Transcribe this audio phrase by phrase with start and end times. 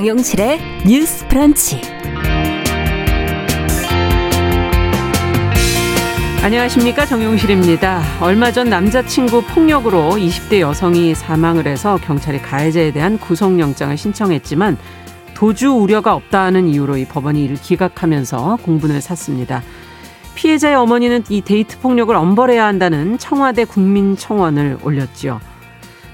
[0.00, 1.82] 정용실의 뉴스 프런치.
[6.42, 8.00] 안녕하십니까 정용실입니다.
[8.22, 14.78] 얼마 전 남자친구 폭력으로 20대 여성이 사망을 해서 경찰이 가해자에 대한 구속영장을 신청했지만
[15.34, 19.62] 도주 우려가 없다는 이유로 이 법원이 이를 기각하면서 공분을 샀습니다.
[20.34, 25.40] 피해자의 어머니는 이 데이트 폭력을 엄벌해야 한다는 청와대 국민청원을 올렸지요.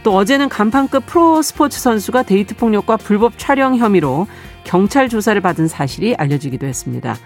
[0.07, 4.29] 또 어제는 간판급 프로 스포츠 선수가 데이트 폭력과 불법 촬영 혐의로
[4.63, 7.17] 경찰 조사를 받은 사실이 알려지기도 했습니다.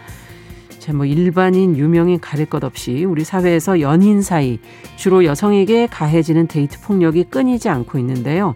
[0.79, 4.61] 자, 뭐 일반인, 유명인 가릴 것 없이 우리 사회에서 연인 사이
[4.97, 8.55] 주로 여성에게 가해지는 데이트 폭력이 끊이지 않고 있는데요.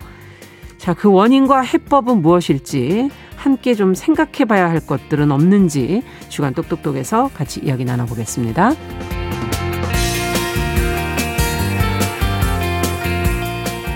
[0.79, 7.61] 자, 그 원인과 해법은 무엇일지 함께 좀 생각해 봐야 할 것들은 없는지 주간 똑똑똑에서 같이
[7.61, 8.73] 이야기 나눠보겠습니다.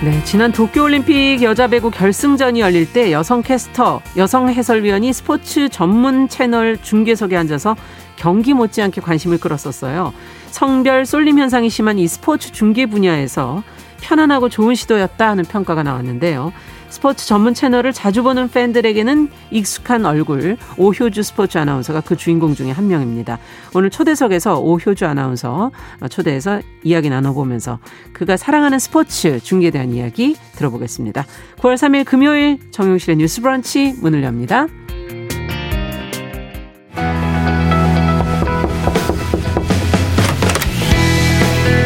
[0.01, 6.81] 네, 지난 도쿄올림픽 여자 배구 결승전이 열릴 때 여성 캐스터, 여성 해설위원이 스포츠 전문 채널
[6.81, 7.75] 중계석에 앉아서
[8.15, 10.13] 경기 못지않게 관심을 끌었었어요.
[10.51, 13.61] 성별 쏠림 현상이 심한 이 스포츠 중계 분야에서
[13.99, 16.53] 편안하고 좋은 시도였다 하는 평가가 나왔는데요.
[16.89, 22.87] 스포츠 전문 채널을 자주 보는 팬들에게는 익숙한 얼굴 오효주 스포츠 아나운서가 그 주인공 중에 한
[22.87, 23.39] 명입니다.
[23.73, 25.71] 오늘 초대석에서 오효주 아나운서
[26.09, 27.79] 초대해서 이야기 나눠보면서
[28.13, 31.25] 그가 사랑하는 스포츠 중계에 대한 이야기 들어보겠습니다.
[31.57, 34.67] 9월 3일 금요일 정용실의 뉴스 브런치 문을 엽니다.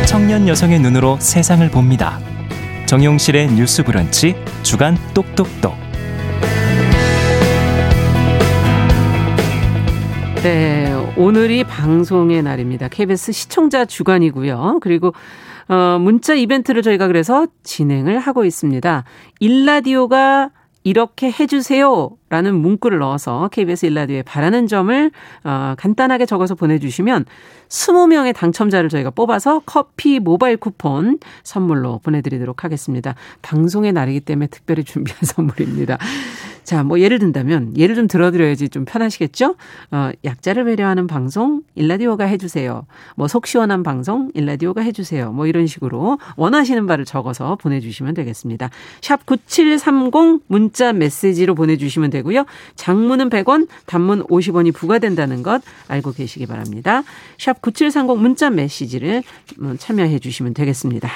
[0.07, 2.19] 청년 여성의 눈으로 세상을 봅니다.
[2.93, 5.73] 정용실의 뉴스 브런치 주간 똑똑똑.
[10.43, 12.89] 네, 오늘이 방송의 날입니다.
[12.89, 14.77] KBS 시청자 주간이고요.
[14.79, 15.11] 그리고
[15.67, 19.05] 어, 문자 이벤트를 저희가 그래서 진행을 하고 있습니다.
[19.39, 20.51] 일라디오가
[20.83, 22.11] 이렇게 해주세요.
[22.29, 25.11] 라는 문구를 넣어서 KBS 일라디오에 바라는 점을
[25.43, 27.25] 어, 간단하게 적어서 보내주시면
[27.69, 33.15] 20명의 당첨자를 저희가 뽑아서 커피 모바일 쿠폰 선물로 보내드리도록 하겠습니다.
[33.41, 35.97] 방송의 날이기 때문에 특별히 준비한 선물입니다.
[36.63, 39.55] 자, 뭐 예를 든다면 예를 좀 들어드려야지 좀 편하시겠죠?
[39.91, 42.85] 어, 약자를 배려하는 방송 일라디오가 해주세요.
[43.15, 45.31] 뭐 속 시원한 방송 일라디오가 해주세요.
[45.31, 48.69] 뭐 이런 식으로 원하시는 바를 적어서 보내주시면 되겠습니다.
[49.01, 52.45] 샵 9730 문자 메시지로 보내주시면 되고요.
[52.75, 57.01] 장문은 100원, 단문 50원이 부과된다는 것 알고 계시기 바랍니다.
[57.39, 59.23] 샵 9730 문자 메시지를
[59.59, 61.09] 음, 참여해 주시면 되겠습니다.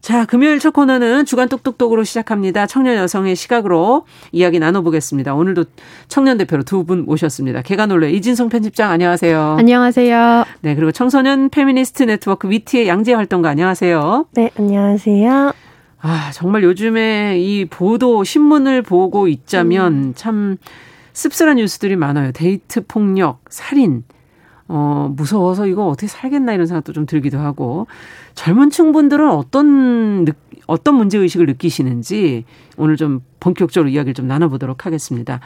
[0.00, 2.66] 자, 금요일 첫 코너는 주간 똑똑똑으로 시작합니다.
[2.66, 5.34] 청년 여성의 시각으로 이야기 나눠보겠습니다.
[5.34, 5.64] 오늘도
[6.08, 7.60] 청년 대표로 두 분 모셨습니다.
[7.60, 9.56] 계간홀로 이진송 편집장 안녕하세요.
[9.58, 10.44] 안녕하세요.
[10.62, 14.26] 네, 그리고 청소년 페미니스트 네트워크 위티의 양지 활동가 안녕하세요.
[14.32, 15.52] 네, 안녕하세요.
[16.00, 20.12] 아, 정말 요즘에 이 보도, 신문을 보고 있자면 음.
[20.16, 20.56] 참
[21.12, 22.32] 씁쓸한 뉴스들이 많아요.
[22.32, 24.04] 데이트 폭력, 살인,
[24.72, 27.88] 어, 무서워서 이거 어떻게 살겠나 이런 생각도 좀 들기도 하고
[28.36, 30.26] 젊은 층분들은 어떤
[30.68, 32.44] 어떤 문제 의식을 느끼시는지
[32.76, 35.40] 오늘 좀 본격적으로 이야기를 좀 나눠보도록 하겠습니다.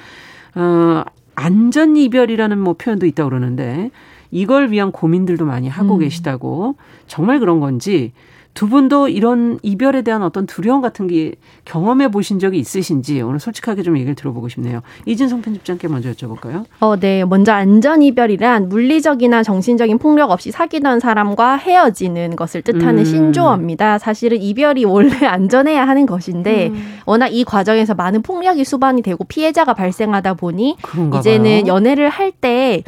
[0.54, 1.04] 어,
[1.36, 3.90] 안전 이별이라는 뭐 표현도 있다고 그러는데
[4.30, 6.00] 이걸 위한 고민들도 많이 하고 음.
[6.00, 8.12] 계시다고 정말 그런 건지
[8.54, 11.34] 두 분도 이런 이별에 대한 어떤 두려움 같은 게
[11.64, 14.80] 경험해 보신 적이 있으신지 오늘 솔직하게 좀 얘기를 들어보고 싶네요.
[15.06, 16.64] 이진성 편집장께 먼저 여쭤볼까요?
[16.78, 17.24] 어, 네.
[17.24, 23.04] 먼저 안전 이별이란 물리적이나 정신적인 폭력 없이 사귀던 사람과 헤어지는 것을 뜻하는 음.
[23.04, 23.98] 신조어입니다.
[23.98, 26.98] 사실은 이별이 원래 안전해야 하는 것인데 음.
[27.06, 30.76] 워낙 이 과정에서 많은 폭력이 수반이 되고 피해자가 발생하다 보니
[31.18, 32.84] 이제는 연애를 할때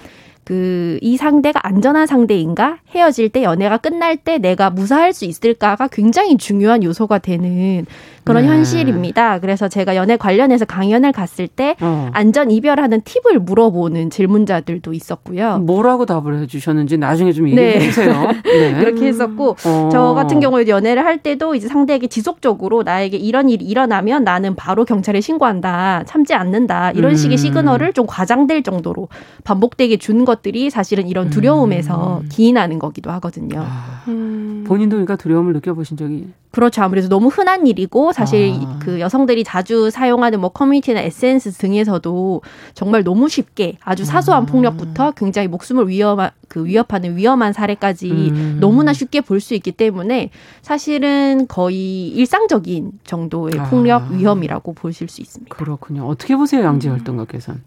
[0.47, 6.37] 그 이 상대가 안전한 상대인가 헤어질 때 연애가 끝날 때 내가 무사할 수 있을까가 굉장히
[6.37, 7.87] 중요한 요소가 되는
[8.25, 8.49] 그런 네.
[8.49, 9.39] 현실입니다.
[9.39, 12.11] 그래서 제가 연애 관련해서 강연을 갔을 때 어.
[12.13, 15.59] 안전 이별하는 팁을 물어보는 질문자들도 있었고요.
[15.59, 17.81] 뭐라고 답을 해주셨는지 나중에 좀 얘기해 네.
[17.81, 18.13] 주세요.
[18.43, 18.75] 네.
[18.75, 19.89] 그렇게 했었고 어.
[19.93, 24.85] 저 같은 경우에 연애를 할 때도 이제 상대에게 지속적으로 나에게 이런 일이 일어나면 나는 바로
[24.85, 27.17] 경찰에 신고한다, 참지 않는다 이런 음.
[27.17, 29.09] 식의 시그널을 좀 과장될 정도로
[29.45, 32.29] 반복되게 준 것 들이 사실은 이런 두려움에서 음.
[32.29, 33.63] 기인하는 거기도 하거든요.
[33.67, 34.03] 아.
[34.09, 34.65] 음.
[34.67, 36.83] 본인도 그러니까 두려움을 느껴보신 적이 그렇죠.
[36.83, 38.79] 아무래도 너무 흔한 일이고 사실 아.
[38.81, 42.41] 그 여성들이 자주 사용하는 뭐 커뮤니티나 SNS 등에서도
[42.75, 44.47] 정말 너무 쉽게 아주 사소한 아.
[44.47, 48.59] 폭력부터 굉장히 목숨을 위험한 그 위협하는 위험한 사례까지 음.
[48.61, 50.31] 너무나 쉽게 볼 수 있기 때문에
[50.63, 54.09] 사실은 거의 일상적인 정도의 폭력 아.
[54.11, 55.55] 위험이라고 보실 수 있습니다.
[55.55, 56.07] 그렇군요.
[56.09, 57.61] 어떻게 보세요, 양지 활동가께서는?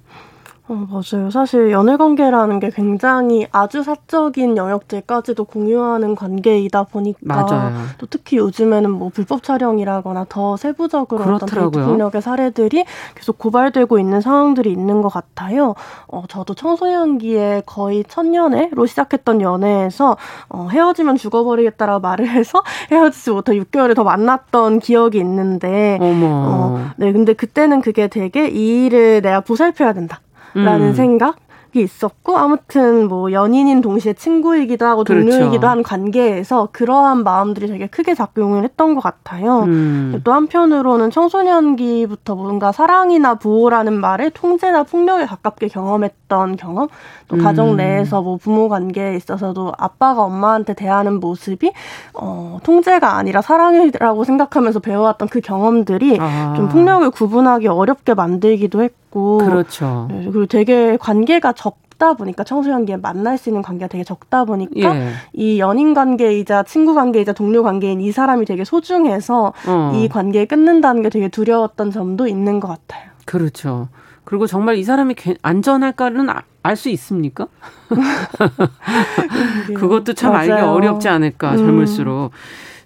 [0.69, 1.31] 어, 맞아요.
[1.31, 7.73] 사실 연애 관계라는 게 굉장히 아주 사적인 영역들까지도 공유하는 관계이다 보니까 맞아요.
[7.97, 11.67] 또 특히 요즘에는 뭐 불법 촬영이라거나 더 세부적으로 그렇더라고요.
[11.67, 12.85] 어떤 데이트 폭력의 사례들이
[13.15, 15.73] 계속 고발되고 있는 상황들이 있는 것 같아요.
[16.07, 20.17] 어, 저도 청소년기에 거의 첫연애로 시작했던 연애에서
[20.49, 22.61] 어, 헤어지면 죽어버리겠다라 고 말을 해서
[22.91, 26.27] 헤어지지 못해 6개월을 더 만났던 기억이 있는데 어머.
[26.27, 30.21] 어, 네, 근데 그때는 그게 되게 이 일을 내가 보살펴야 된다.
[30.53, 30.93] 라는 음.
[30.93, 31.35] 생각
[31.75, 35.29] 이 있었고 아무튼 뭐 연인인 동시에 친구이기도 하고 그렇죠.
[35.29, 39.65] 동료이기도 한 관계에서 그러한 마음들이 되게 크게 작용을 했던 것 같아요.
[39.65, 40.19] 음.
[40.23, 46.87] 또 한편으로는 청소년기부터 뭔가 사랑이나 보호라는 말을 통제나 폭력에 가깝게 경험했던 경험,
[47.27, 47.43] 또 음.
[47.43, 51.71] 가정 내에서 뭐 부모 관계에 있어서도 아빠가 엄마한테 대하는 모습이
[52.15, 56.55] 어, 통제가 아니라 사랑이라고 생각하면서 배워왔던 그 경험들이 아.
[56.57, 60.07] 좀 폭력을 구분하기 어렵게 만들기도 했고 그렇죠.
[60.09, 65.11] 네, 그리고 되게 관계가 적다 보니까 청소년기에 만날 수 있는 관계가 되게 적다 보니까 예.
[65.33, 69.91] 이 연인 관계이자 친구 관계이자 동료 관계인 이 사람이 되게 소중해서 어.
[69.95, 73.09] 이 관계에 끊는다는 게 되게 두려웠던 점도 있는 것 같아요.
[73.25, 73.89] 그렇죠.
[74.23, 76.27] 그리고 정말 이 사람이 괜- 안전할까는
[76.61, 77.47] 알수 있습니까?
[79.75, 80.71] 그것도 참 알기 맞아요.
[80.71, 81.57] 어렵지 않을까 음.
[81.57, 82.31] 젊을수록.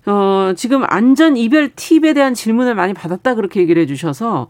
[0.05, 4.47] 어, 지금 안전 이별 팁에 대한 질문을 많이 받았다 그렇게 얘기를 해주셔서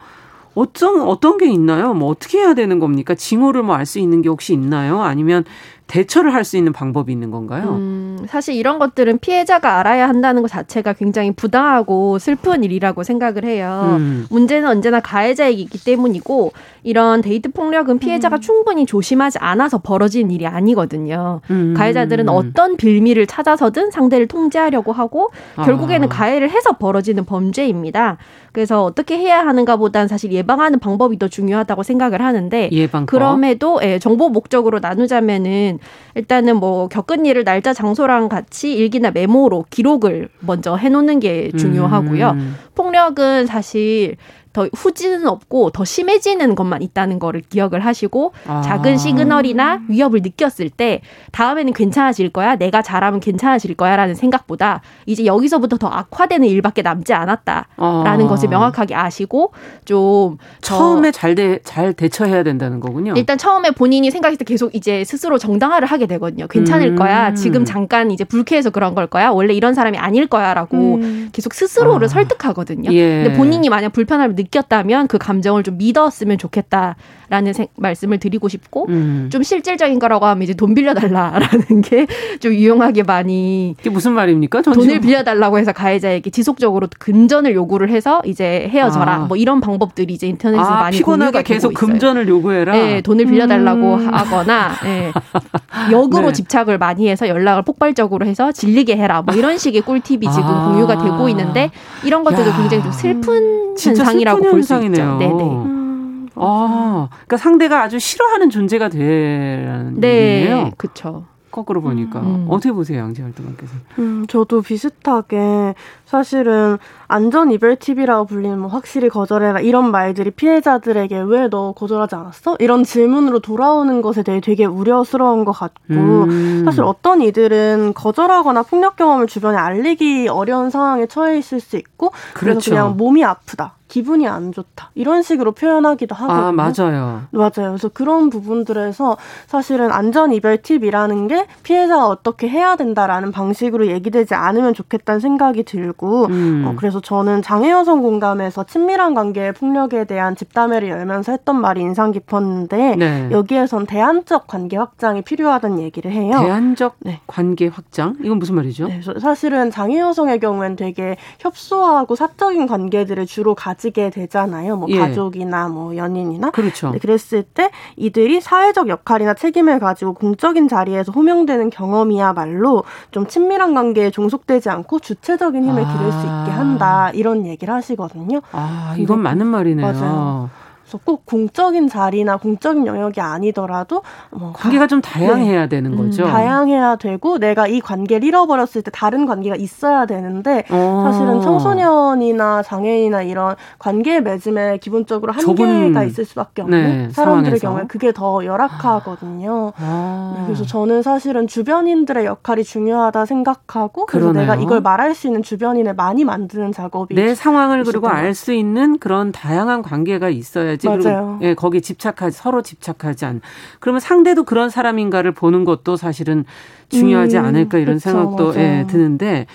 [0.56, 1.94] 어떤 어떤 게 있나요?
[1.94, 3.16] 뭐 어떻게 해야 되는 겁니까?
[3.16, 5.02] 징후를 뭐 알 수 있는 게 혹시 있나요?
[5.02, 5.44] 아니면
[5.94, 7.76] 대처를 할 수 있는 방법이 있는 건가요?
[7.76, 13.96] 음, 사실 이런 것들은 피해자가 알아야 한다는 것 자체가 굉장히 부당하고 슬픈 일이라고 생각을 해요.
[14.00, 14.26] 음.
[14.30, 16.52] 문제는 언제나 가해자이기 때문이고
[16.82, 21.40] 이런 데이트 폭력은 피해자가 충분히 조심하지 않아서 벌어진 일이 아니거든요.
[21.52, 21.76] 음.
[21.78, 25.32] 가해자들은 어떤 빌미를 찾아서든 상대를 통제하려고 하고
[25.64, 26.10] 결국에는 아.
[26.10, 28.18] 가해를 해서 벌어지는 범죄입니다.
[28.52, 33.08] 그래서 어떻게 해야 하는가 보단 사실 예방하는 방법이 더 중요하다고 생각을 하는데 예방법.
[33.08, 35.80] 그럼에도 예, 정보 목적으로 나누자면은
[36.16, 42.30] 일단은 뭐 겪은 일을 날짜 장소랑 같이 일기나 메모로 기록을 먼저 해놓는 게 중요하고요.
[42.32, 42.56] 음.
[42.76, 44.16] 폭력은 사실
[44.54, 48.62] 더 후지는 없고 더 심해지는 것만 있다는 거를 기억을 하시고 아.
[48.62, 51.02] 작은 시그널이나 위협을 느꼈을 때
[51.32, 57.66] 다음에는 괜찮아질 거야 내가 잘하면 괜찮아질 거야라는 생각보다 이제 여기서부터 더 악화되는 일밖에 남지 않았다라는
[57.78, 58.28] 아.
[58.28, 59.54] 것을 명확하게 아시고
[59.86, 63.14] 좀 처음에 잘, 대, 잘 대처해야 된다는 거군요.
[63.18, 66.48] 일단 처음에 본인이 생각했을 때 계속 이제 스스로 정당화를 하게 되거든요.
[66.48, 66.96] 괜찮을 음.
[66.96, 67.34] 거야.
[67.34, 69.30] 지금 잠깐 이제 불쾌해서 그런 걸 거야.
[69.30, 71.30] 원래 이런 사람이 아닐 거야라고 음.
[71.32, 72.08] 계속 스스로를 아.
[72.10, 72.92] 설득하거든요.
[72.94, 73.24] 예.
[73.24, 79.30] 근데 본인이 만약 불편함을 느꼈다면 그 감정을 좀 믿었으면 좋겠다라는 생- 말씀을 드리고 싶고 음.
[79.32, 82.06] 좀 실질적인 거라고 하면 이제 돈 빌려달라라는 게
[82.40, 84.62] 좀 유용하게 많이 이게 무슨 말입니까?
[84.62, 89.20] 전 돈을 빌려달라고 해서 가해자에게 지속적으로 금전을 요구를 해서 이제 헤어져라 아.
[89.20, 91.74] 뭐 이런 방법들이 이제 인터넷에서 아, 많이 피곤하게 공유가 계속.
[91.74, 92.74] 금전을 요구해라.
[92.74, 94.14] 네, 돈을 빌려달라고 음.
[94.14, 95.12] 하거나 예,
[95.92, 96.34] 역으로 네.
[96.34, 100.68] 집착을 많이 해서 연락을 폭발적으로 해서 질리게 해라 뭐 이런 식의 꿀팁이 지금 아.
[100.70, 101.72] 공유가 되고 있는데
[102.04, 102.58] 이런 것들도 야.
[102.58, 105.04] 굉장히 좀 슬픈 현상이라고 현상이네요.
[105.04, 105.18] 있죠.
[105.18, 105.44] 네네.
[105.44, 110.00] 음, 아, 그러니까 상대가 아주 싫어하는 존재가 되라는.
[110.00, 111.26] 네, 그렇죠.
[111.52, 112.48] 거꾸로 보니까 음.
[112.50, 113.74] 어떻게 보세요, 양재 활동가께서?
[114.00, 115.76] 음, 저도 비슷하게
[116.14, 116.78] 사실은
[117.08, 122.56] 안전 이별 팁이라고 불리는 뭐 확실히 거절해라 이런 말들이 피해자들에게 왜 너 거절하지 않았어?
[122.60, 126.62] 이런 질문으로 돌아오는 것에 대해 되게 우려스러운 것 같고 음.
[126.66, 132.60] 사실 어떤 이들은 거절하거나 폭력 경험을 주변에 알리기 어려운 상황에 처해 있을 수 있고 그래서
[132.60, 132.72] 그렇죠.
[132.72, 136.48] 그냥 몸이 아프다, 기분이 안 좋다 이런 식으로 표현하기도 하거든요.
[136.48, 137.22] 아 맞아요.
[137.32, 137.52] 맞아요.
[137.74, 139.18] 그래서 그런 부분들에서
[139.48, 146.03] 사실은 안전 이별 팁이라는 게 피해자가 어떻게 해야 된다라는 방식으로 얘기되지 않으면 좋겠다는 생각이 들고
[146.04, 146.66] 음.
[146.68, 152.12] 어, 그래서 저는 장애 여성 공감에서 친밀한 관계의 폭력에 대한 집담회를 열면서 했던 말이 인상
[152.12, 153.30] 깊었는데 네.
[153.32, 156.40] 여기에선 대안적 관계 확장이 필요하다는 얘기를 해요.
[156.40, 157.20] 대안적 네.
[157.28, 158.88] 관계 확장 이건 무슨 말이죠?
[158.88, 164.76] 네, 사실은 장애 여성의 경우엔 되게 협소하고 사적인 관계들을 주로 가지게 되잖아요.
[164.76, 165.00] 뭐 예.
[165.00, 166.92] 가족이나 뭐 연인이나 그렇죠.
[166.92, 174.12] 네, 그랬을 때 이들이 사회적 역할이나 책임을 가지고 공적인 자리에서 호명되는 경험이야말로 좀 친밀한 관계에
[174.12, 176.42] 종속되지 않고 주체적인 힘을 기를 수 아.
[176.42, 178.42] 있게 한다 이런 얘기를 하시거든요.
[178.52, 179.86] 아 이건 맞는 말이네요.
[179.86, 180.50] 맞아요.
[180.94, 186.24] 그래서 꼭 공적인 자리나 공적인 영역이 아니더라도 뭐 관계가 좀 다양해야 되는 거죠.
[186.26, 191.04] 음, 다양해야 되고 내가 이 관계를 잃어버렸을 때 다른 관계가 있어야 되는데 어.
[191.06, 197.60] 사실은 청소년이나 장애인이나 이런 관계 맺음에 기본적으로 한계가 있을 수밖에 없는 네, 사람들의.
[197.60, 199.74] 경우에 그게 더 열악하거든요.
[199.78, 200.36] 아.
[200.38, 204.44] 네, 그래서 저는 사실은 주변인들의 역할이 중요하다 생각하고 그래서 그러네요.
[204.52, 208.98] 내가 이걸 말할 수 있는 주변인을 많이 만드는 작업이 내 상황을 그리고 알 수 있는
[208.98, 211.40] 그런 다양한 관계가 있어야지 맞아요.
[211.42, 213.42] 예, 거기에 집착하지 서로 집착하지 않.
[213.80, 216.46] 그러면 상대도 그런 사람인가를 보는 것도 사실은
[216.90, 219.48] 중요하지 음, 않을까 이런 그쵸, 생각도 예, 드는데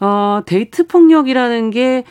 [0.00, 2.04] 어, 데이트 폭력이라는 게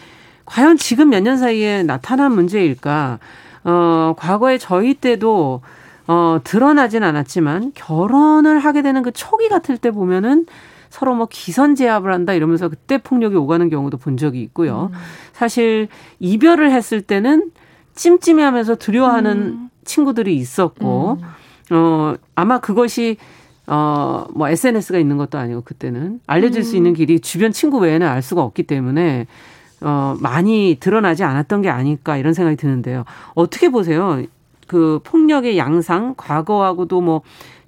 [0.45, 3.19] 과연 지금 몇 년 사이에 나타난 문제일까?
[3.63, 5.61] 어, 과거에 저희 때도
[6.07, 10.45] 어, 드러나진 않았지만 결혼을 하게 되는 그 초기 같을 때 보면은
[10.89, 14.89] 서로 뭐 기선 제압을 한다 이러면서 그때 폭력이 오가는 경우도 본 적이 있고요.
[14.91, 14.97] 음.
[15.31, 15.87] 사실
[16.19, 17.51] 이별을 했을 때는
[17.95, 19.69] 찜찜해하면서 두려워하는 음.
[19.86, 21.75] 친구들이 있었고, 음.
[21.75, 23.17] 어, 아마 그것이
[23.67, 26.77] 어, 뭐 SNS가 있는 것도 아니고 그때는 알려질 수 음.
[26.77, 29.27] 있는 길이 주변 친구 외에는 알 수가 없기 때문에
[29.81, 33.05] 어, 많이 드러나지 않았던 게 아닐까 이런 생각이 드는데요.
[33.33, 34.21] 어떻게 보세요?
[34.67, 37.21] 그 폭력의 양상, 과거하고도 뭐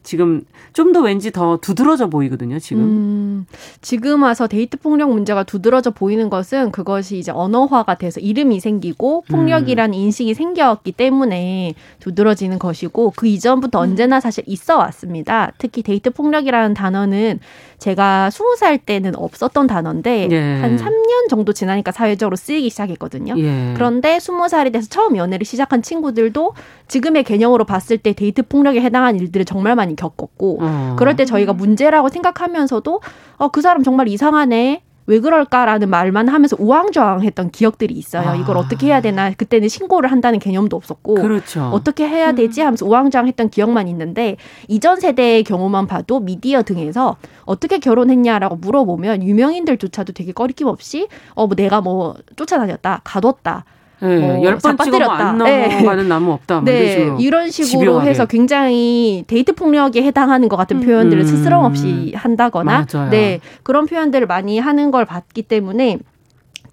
[0.03, 0.43] 지금
[0.74, 2.83] 좀 더 왠지 더 두드러져 보이거든요, 지금.
[2.83, 3.45] 음,
[3.81, 9.93] 지금 와서 데이트 폭력 문제가 두드러져 보이는 것은 그것이 이제 언어화가 돼서 이름이 생기고 폭력이라는
[9.93, 10.00] 음.
[10.00, 13.83] 인식이 생겼기 때문에 두드러지는 것이고 그 이전부터 음.
[13.83, 15.51] 언제나 사실 있어 왔습니다.
[15.57, 17.39] 특히 데이트 폭력이라는 단어는
[17.84, 20.62] 제가 스무 살 때는 없었던 단어인데 예.
[20.62, 23.36] 한 3년 정도 지나니까 사회적으로 쓰이기 시작했거든요.
[23.38, 23.74] 예.
[23.75, 26.54] 그런데 스무 살이 돼서 처음 연애를 시작한 친구들도
[26.88, 30.96] 지금의 개념으로 봤을 때 데이트 폭력에 해당한 일들을 정말 많이 겪었고 어.
[30.98, 33.02] 그럴 때 저희가 문제라고 생각하면서도
[33.36, 34.82] 어, 그 사람 정말 이상하네.
[35.05, 38.29] 왜 그럴까라는 말만 하면서 우왕좌왕했던 기억들이 있어요.
[38.29, 38.36] 아.
[38.36, 41.69] 이걸 어떻게 해야 되나 그때는 신고를 한다는 개념도 없었고 그렇죠.
[41.74, 48.55] 어떻게 해야 되지 하면서 우왕좌왕했던 기억만 있는데 이전 세대의 경우만 봐도 미디어 등에서 어떻게 결혼했냐라고
[48.57, 53.65] 물어보면 유명인들조차도 되게 꺼리낌 없이 어 뭐 내가 뭐 쫓아다녔다 가뒀다
[54.03, 56.10] 네, 어, 열번 찍어도 안 넘어가는 네.
[56.10, 56.55] 나무 없다.
[56.55, 58.10] 뭐 네, 이런, 이런 식으로 집요하게.
[58.10, 61.25] 해서 굉장히 데이트 폭력에 해당하는 것 같은 표현들을 음.
[61.25, 63.10] 스스럼 없이 한다거나, 맞아요.
[63.10, 66.00] 네 그런 표현들을 많이 하는 걸 봤기 때문에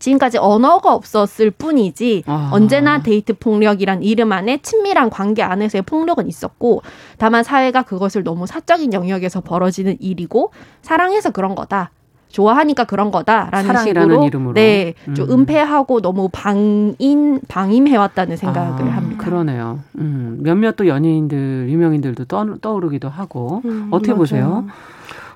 [0.01, 2.51] 지금까지 언어가 없었을 뿐이지 아.
[2.53, 6.83] 언제나 데이트 폭력이란 이름 안에 친밀한 관계 안에서의 폭력은 있었고
[7.19, 11.91] 다만 사회가 그것을 너무 사적인 영역에서 벌어지는 일이고 사랑해서 그런 거다.
[12.31, 14.55] 좋아하니까 그런 거다라는 식으로 이름으로.
[14.55, 15.41] 네, 좀 음.
[15.41, 19.25] 은폐하고 너무 방인 방임해왔다는 생각을 아, 합니다.
[19.25, 19.81] 그러네요.
[19.99, 24.19] 음, 몇몇 또 연예인들, 유명인들도 떠, 떠오르기도 하고 음, 어떻게 맞아요.
[24.19, 24.67] 보세요?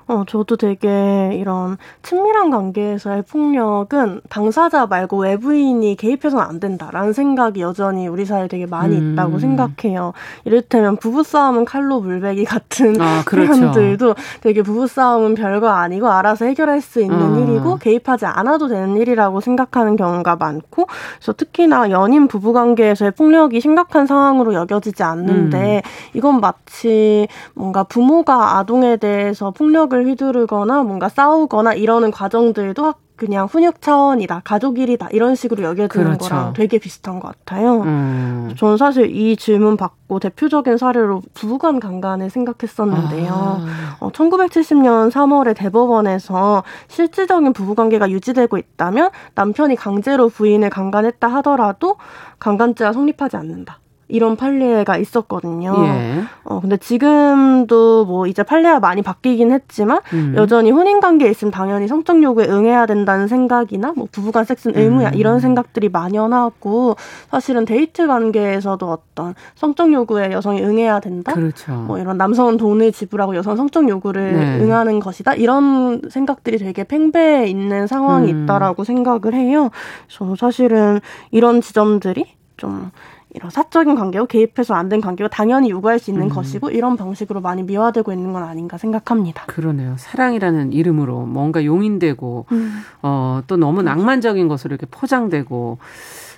[0.07, 8.07] 어, 저도 되게 이런 친밀한 관계에서의 폭력은 당사자 말고 외부인이 개입해서는 안 된다라는 생각이 여전히
[8.07, 9.13] 우리 사회에 되게 많이 음.
[9.13, 10.13] 있다고 생각해요.
[10.45, 13.53] 이를테면 부부싸움은 칼로 물베기 같은 아, 그렇죠.
[13.53, 17.49] 표현들도 되게 부부싸움은 별거 아니고 알아서 해결할 수 있는 음.
[17.49, 24.07] 일이고 개입하지 않아도 되는 일이라고 생각하는 경우가 많고 그래서 특히나 연인 부부 관계에서의 폭력이 심각한
[24.07, 26.17] 상황으로 여겨지지 않는데 음.
[26.17, 33.81] 이건 마치 뭔가 부모가 아동에 대해서 폭력을 폭력을 휘두르거나 뭔가 싸우거나 이러는 과정들도 그냥 훈육
[33.81, 36.29] 차원이다, 가족 일이다 이런 식으로 여겨지는 그렇죠.
[36.29, 37.83] 거랑 되게 비슷한 것 같아요.
[37.83, 38.53] 음.
[38.57, 43.33] 저는 사실 이 질문 받고 대표적인 사례로 부부간 강간을 생각했었는데요.
[43.33, 43.97] 아.
[44.01, 51.97] 어, 1970년 3월에 대법원에서 실질적인 부부관계가 유지되고 있다면 남편이 강제로 부인을 강간했다 하더라도
[52.41, 53.79] 강간죄가 성립하지 않는다.
[54.15, 55.75] 이런 판례가 있었거든요.
[55.77, 56.23] 예.
[56.45, 60.35] 어, 근데 지금도 뭐 이제 판례가 많이 바뀌긴 했지만 음.
[60.37, 65.15] 여전히 혼인 관계에 있으면 당연히 성적 요구에 응해야 된다는 생각이나 뭐 부부간 섹스는 의무야 음.
[65.15, 66.95] 이런 생각들이 만연하고
[67.31, 71.33] 사실은 데이트 관계에서도 어떤 성적 요구에 여성이 응해야 된다.
[71.35, 71.73] 그렇죠.
[71.73, 74.61] 뭐 이런 남성은 돈을 지불하고 여성 성적 요구를 네.
[74.61, 75.35] 응하는 것이다.
[75.35, 78.45] 이런 생각들이 되게 팽배해 있는 상황이 음.
[78.45, 79.71] 있다라고 생각을 해요.
[80.07, 81.01] 그래서 사실은
[81.33, 82.91] 이런 지점들이 좀
[83.35, 86.29] 이런 사적인 관계고 개입해서 안 된 관계고 당연히 요구할 수 있는 음.
[86.29, 89.45] 것이고 이런 방식으로 많이 미화되고 있는 건 아닌가 생각합니다.
[89.47, 89.95] 그러네요.
[89.99, 92.81] 사랑이라는 이름으로 뭔가 용인되고 음.
[93.03, 95.79] 어, 또 너무 낭만적인 것으로 이렇게 포장되고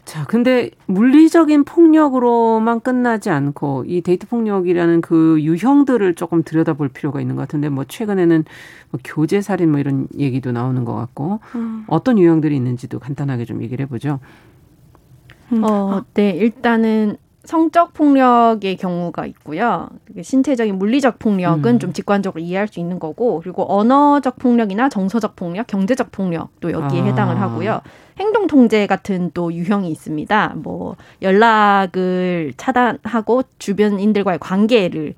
[0.04, 7.34] 자, 근데 물리적인 폭력으로만 끝나지 않고 이 데이트 폭력이라는 그 유형들을 조금 들여다볼 필요가 있는
[7.34, 8.44] 것 같은데 뭐 최근에는
[8.92, 11.84] 뭐 교제 살인 뭐 이런 얘기도 나오는 것 같고 음.
[11.88, 14.20] 어떤 유형들이 있는지도 간단하게 좀 얘기를 해보죠.
[15.52, 15.62] 음.
[15.64, 19.88] 어, 네, 일단은 성적 폭력의 경우가 있고요.
[20.20, 21.78] 신체적인 물리적 폭력은 음.
[21.78, 27.04] 좀 직관적으로 이해할 수 있는 거고, 그리고 언어적 폭력이나 정서적 폭력, 경제적 폭력도 여기에 아.
[27.04, 27.80] 해당을 하고요.
[28.18, 30.54] 행동 통제 같은 또 유형이 있습니다.
[30.56, 35.14] 뭐 연락을 차단하고 주변인들과의 관계를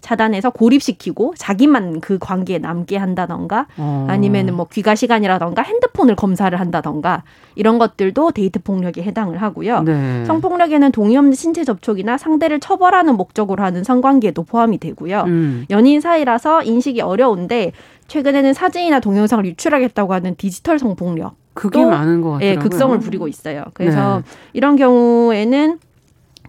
[0.00, 4.06] 차단해서 고립시키고 자기만 그 관계에 남게 한다던가 어.
[4.08, 7.22] 아니면은 뭐 귀가 시간이라던가 핸드폰을 검사를 한다던가
[7.54, 9.82] 이런 것들도 데이트 폭력에 해당을 하고요.
[9.82, 10.24] 네.
[10.24, 15.24] 성폭력에는 동의 없는 신체 접촉이나 상대를 처벌하는 목적으로 하는 성관계도 포함이 되고요.
[15.26, 15.66] 음.
[15.70, 17.72] 연인 사이라서 인식이 어려운데
[18.08, 22.48] 최근에는 사진이나 동영상을 유출하겠다고 하는 디지털 성폭력 그게 많은 것 같아요.
[22.48, 23.64] 예, 극성을 부리고 있어요.
[23.74, 24.22] 그래서 네.
[24.52, 25.78] 이런 경우에는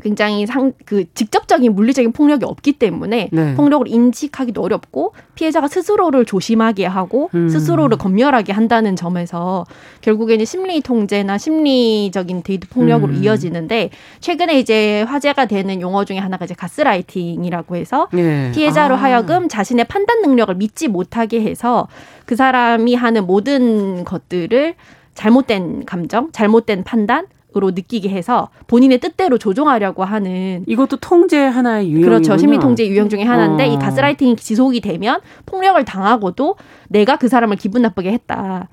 [0.02, 3.56] 굉장히 상 그 직접적인 물리적인 폭력이 없기 때문에 네.
[3.56, 7.50] 폭력을 인식하기도 어렵고 피해자가 스스로를 조심하게 하고 음.
[7.50, 9.66] 스스로를 검열하게 한다는 점에서
[10.02, 13.24] 결국에는 심리 통제나 심리적인 데이트 폭력으로 음.
[13.24, 13.90] 이어지는데
[14.20, 18.52] 최근에 이제 화제가 되는 용어 중에 하나가 이제 가스라이팅이라고 해서 예.
[18.54, 18.98] 피해자로 아.
[18.98, 21.88] 하여금 자신의 판단 능력을 믿지 못하게 해서
[22.26, 24.76] 그 사람이 하는 모든 것들을
[25.16, 32.06] 잘못된 감정, 잘못된 판단 으로 느끼게 해서 본인의 뜻대로 조종하려고 하는 이것도 통제 하나의 유형이군요.
[32.06, 32.38] 그렇죠.
[32.38, 33.68] 심리 통제 유형 중에 하나인데 어.
[33.74, 36.56] 이 가스라이팅이 지속이 되면 폭력을 당하고도
[36.88, 38.70] 내가 그 사람을 기분 나쁘게 했다.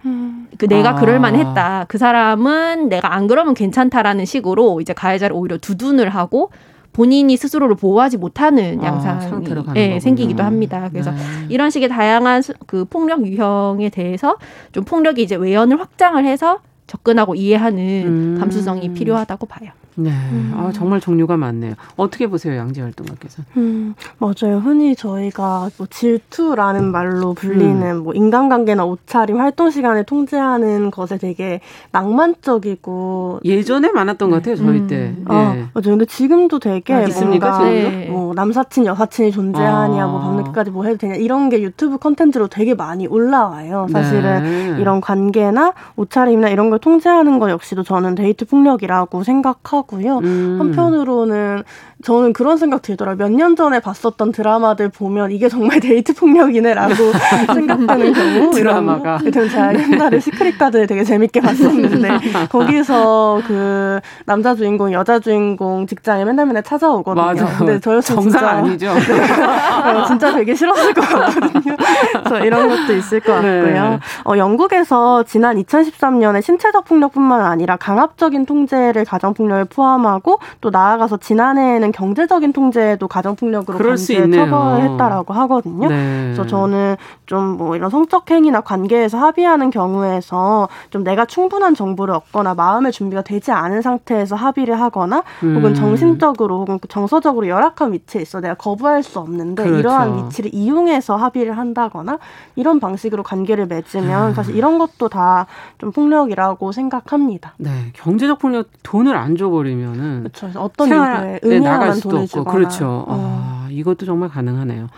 [0.59, 0.95] 그 내가 아.
[0.95, 1.87] 그럴 만했다.
[1.89, 6.51] 그 사람은 내가 안 그러면 괜찮다라는 식으로 이제 가해자를 오히려 두둔을 하고
[6.93, 9.99] 본인이 스스로를 보호하지 못하는 아, 양상이 가는 예.
[9.99, 10.89] 생기기도 합니다.
[10.93, 11.19] 그래서 네.
[11.49, 14.37] 이런 식의 다양한 수- 그 폭력 유형에 대해서
[14.71, 18.37] 좀 폭력이 이제 외연을 확장을 해서 접근하고 이해하는 음.
[18.41, 19.71] 감수성이 필요하다고 봐요.
[19.99, 20.13] 네.
[20.55, 21.75] 아, 정말 종류가 많네요.
[21.97, 23.43] 어떻게 보세요, 양지 활동가께서?
[23.57, 24.59] 음, 맞아요.
[24.59, 33.41] 흔히 저희가 뭐 질투라는 말로 불리는 뭐 인간관계나 옷차림, 활동 시간을 통제하는 것에 되게 낭만적이고
[33.45, 34.87] 예전에 많았던 것 같아요, 저희 음.
[34.87, 35.17] 때.
[35.27, 35.59] 아, 예.
[35.75, 35.97] 맞아요.
[35.97, 37.59] 근데 지금도 되게 아, 있습니까?
[37.65, 38.09] 네.
[38.09, 40.07] 뭐 남사친, 여사친이 존재하냐, 아.
[40.07, 43.89] 뭐 밤늦게까지 뭐 해도 되냐 이런 게 유튜브 컨텐츠로 되게 많이 올라와요.
[43.91, 44.81] 사실은 네.
[44.81, 50.19] 이런 관계나 옷차림이나 이런 걸 통제하는 것 역시도 저는 데이트 폭력이라고 생각하고 요.
[50.19, 50.57] 음.
[50.61, 51.63] 한편으로는
[52.05, 53.27] 저는 그런 생각 들더라고요.
[53.29, 56.95] 몇년 전에 봤었던 드라마들 보면 이게 정말 데이트 폭력이네라고
[57.55, 58.51] 생각되는 경우.
[58.53, 59.19] 드라마가.
[59.25, 62.09] 이런, 제가 옛날에 시크릿 가든을 되게 재밌게 봤었는데
[62.51, 67.25] 거기서 그 남자 주인공, 여자 주인공 직장에 맨날 맨날 찾아오거든요.
[67.25, 67.49] 맞아요.
[67.59, 68.91] 근데 저였으면 정상 진짜 아니죠.
[70.01, 71.77] 어, 진짜 되게 싫었을 것 같거든요.
[72.25, 73.61] 그래서 이런 것도 있을 것 네.
[73.61, 73.99] 같고요.
[74.25, 81.93] 어, 영국에서 지난 2013년에 신체적 폭력뿐만 아니라 강압적인 통제를 가정 폭력에 포함하고 또 나아가서 지난해에는
[81.93, 84.47] 경제적인 통제도 가정폭력으로 강제.
[84.47, 85.89] 처벌했다라고 하거든요.
[85.89, 86.23] 네.
[86.25, 92.55] 그래서 저는 좀 뭐 이런 성적 행위나 관계에서 합의하는 경우에서 좀 내가 충분한 정보를 얻거나
[92.55, 95.57] 마음의 준비가 되지 않은 상태에서 합의를 하거나 음.
[95.57, 99.79] 혹은 정신적으로 혹은 정서적으로 열악한 위치에 있어 내가 거부할 수 없는데 그렇죠.
[99.81, 102.19] 이러한 위치를 이용해서 합의를 한다거나
[102.55, 103.67] 이런 방식으로 관계를 아.
[103.67, 105.47] 맺으면 사실 이런 것도 다
[105.79, 107.55] 좀 폭력이라고 생각합니다.
[107.59, 107.71] 네.
[107.95, 110.51] 경제적 폭력 돈을 안줘 버리면 그렇죠.
[110.59, 113.05] 어떤 생활에 일에 나갈 수도 없고 주거나 그렇죠.
[113.07, 113.07] 어.
[113.09, 114.89] 아, 이것도 정말 가능하네요.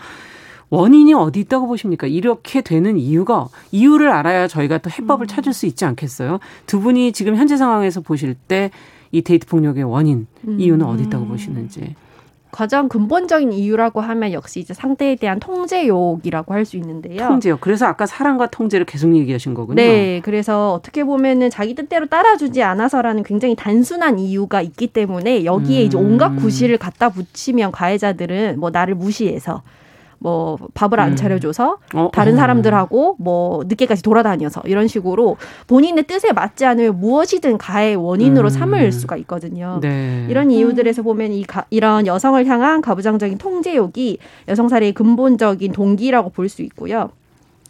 [0.69, 2.07] 원인이 어디 있다고 보십니까?
[2.07, 6.39] 이렇게 되는 이유가 이유를 알아야 저희가 또 해법을 찾을 수 있지 않겠어요?
[6.65, 8.71] 두 분이 지금 현재 상황에서 보실 때
[9.11, 11.95] 이 데이트 폭력의 원인 이유는 어디 있다고 보시는지.
[12.51, 17.27] 가장 근본적인 이유라고 하면 역시 이제 상대에 대한 통제욕이라고 할 수 있는데요.
[17.27, 17.57] 통제요.
[17.59, 19.75] 그래서 아까 사랑과 통제를 계속 얘기하신 거군요.
[19.75, 25.97] 네, 그래서 어떻게 보면은 자기 뜻대로 따라주지 않아서라는 굉장히 단순한 이유가 있기 때문에 여기에 이제
[25.97, 26.35] 온갖 음.
[26.37, 29.63] 구실을 갖다 붙이면 가해자들은 뭐 나를 무시해서
[30.23, 31.15] 뭐 밥을 안 음.
[31.15, 32.37] 차려줘서 어, 다른 어.
[32.37, 38.49] 사람들하고 뭐 늦게까지 돌아다녀서 이런 식으로 본인의 뜻에 맞지 않으면 무엇이든 가해 원인으로 음.
[38.49, 39.79] 삼을 수가 있거든요.
[39.81, 40.27] 네.
[40.29, 46.51] 이런 이유들에서 보면 이 가, 이런 여성을 향한 가부장적인 통제욕이 여성 살해의 근본적인 동기라고 볼
[46.51, 47.09] 수 있고요.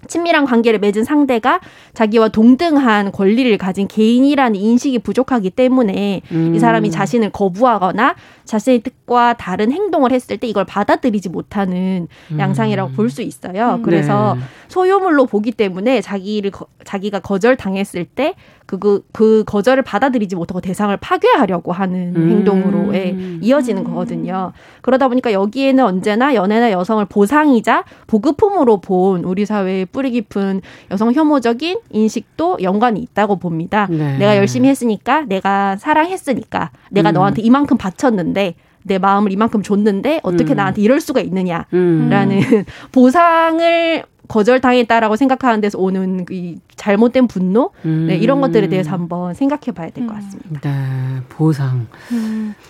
[0.08, 1.60] 친밀한 관계를 맺은 상대가
[1.94, 6.56] 자기와 동등한 권리를 가진 개인이라는 인식이 부족하기 때문에 음.
[6.56, 8.16] 이 사람이 자신을 거부하거나
[8.52, 13.80] 자신의 뜻과 다른 행동을 했을 때 이걸 받아들이지 못하는 양상이라고 볼 수 있어요.
[13.84, 14.42] 그래서 네.
[14.68, 18.36] 소유물로 보기 때문에 자기를 거- 자기가 거절 당했을 때
[18.66, 22.30] 그, 그 거절을 받아들이지 못하고 대상을 파괴하려고 하는 음.
[22.32, 24.54] 행동으로 예, 이어지는 거거든요.
[24.82, 31.80] 그러다 보니까 여기에는 언제나 연애나 여성을 보상이자 보급품으로 본 우리 사회의 뿌리 깊은 여성 혐오적인
[31.90, 33.88] 인식도 연관이 있다고 봅니다.
[33.90, 34.18] 네.
[34.20, 37.14] 내가 열심히 했으니까, 내가 사랑했으니까, 내가 음.
[37.16, 38.41] 너한테 이만큼 바쳤는데,
[38.84, 40.58] 내 마음을 이만큼 줬는데 어떻게 음.
[40.58, 41.66] 나한테 이럴 수가 있느냐.
[41.74, 42.08] 음.
[42.10, 42.40] 라는
[42.92, 48.06] 보상을 거절당했다라고 생각하는 데서 오는 이 잘못된 분노 음.
[48.08, 50.60] 네, 이런 것들에 대해서 한번 생각해 봐야 될 것 같습니다.
[50.64, 51.88] 네, 보상.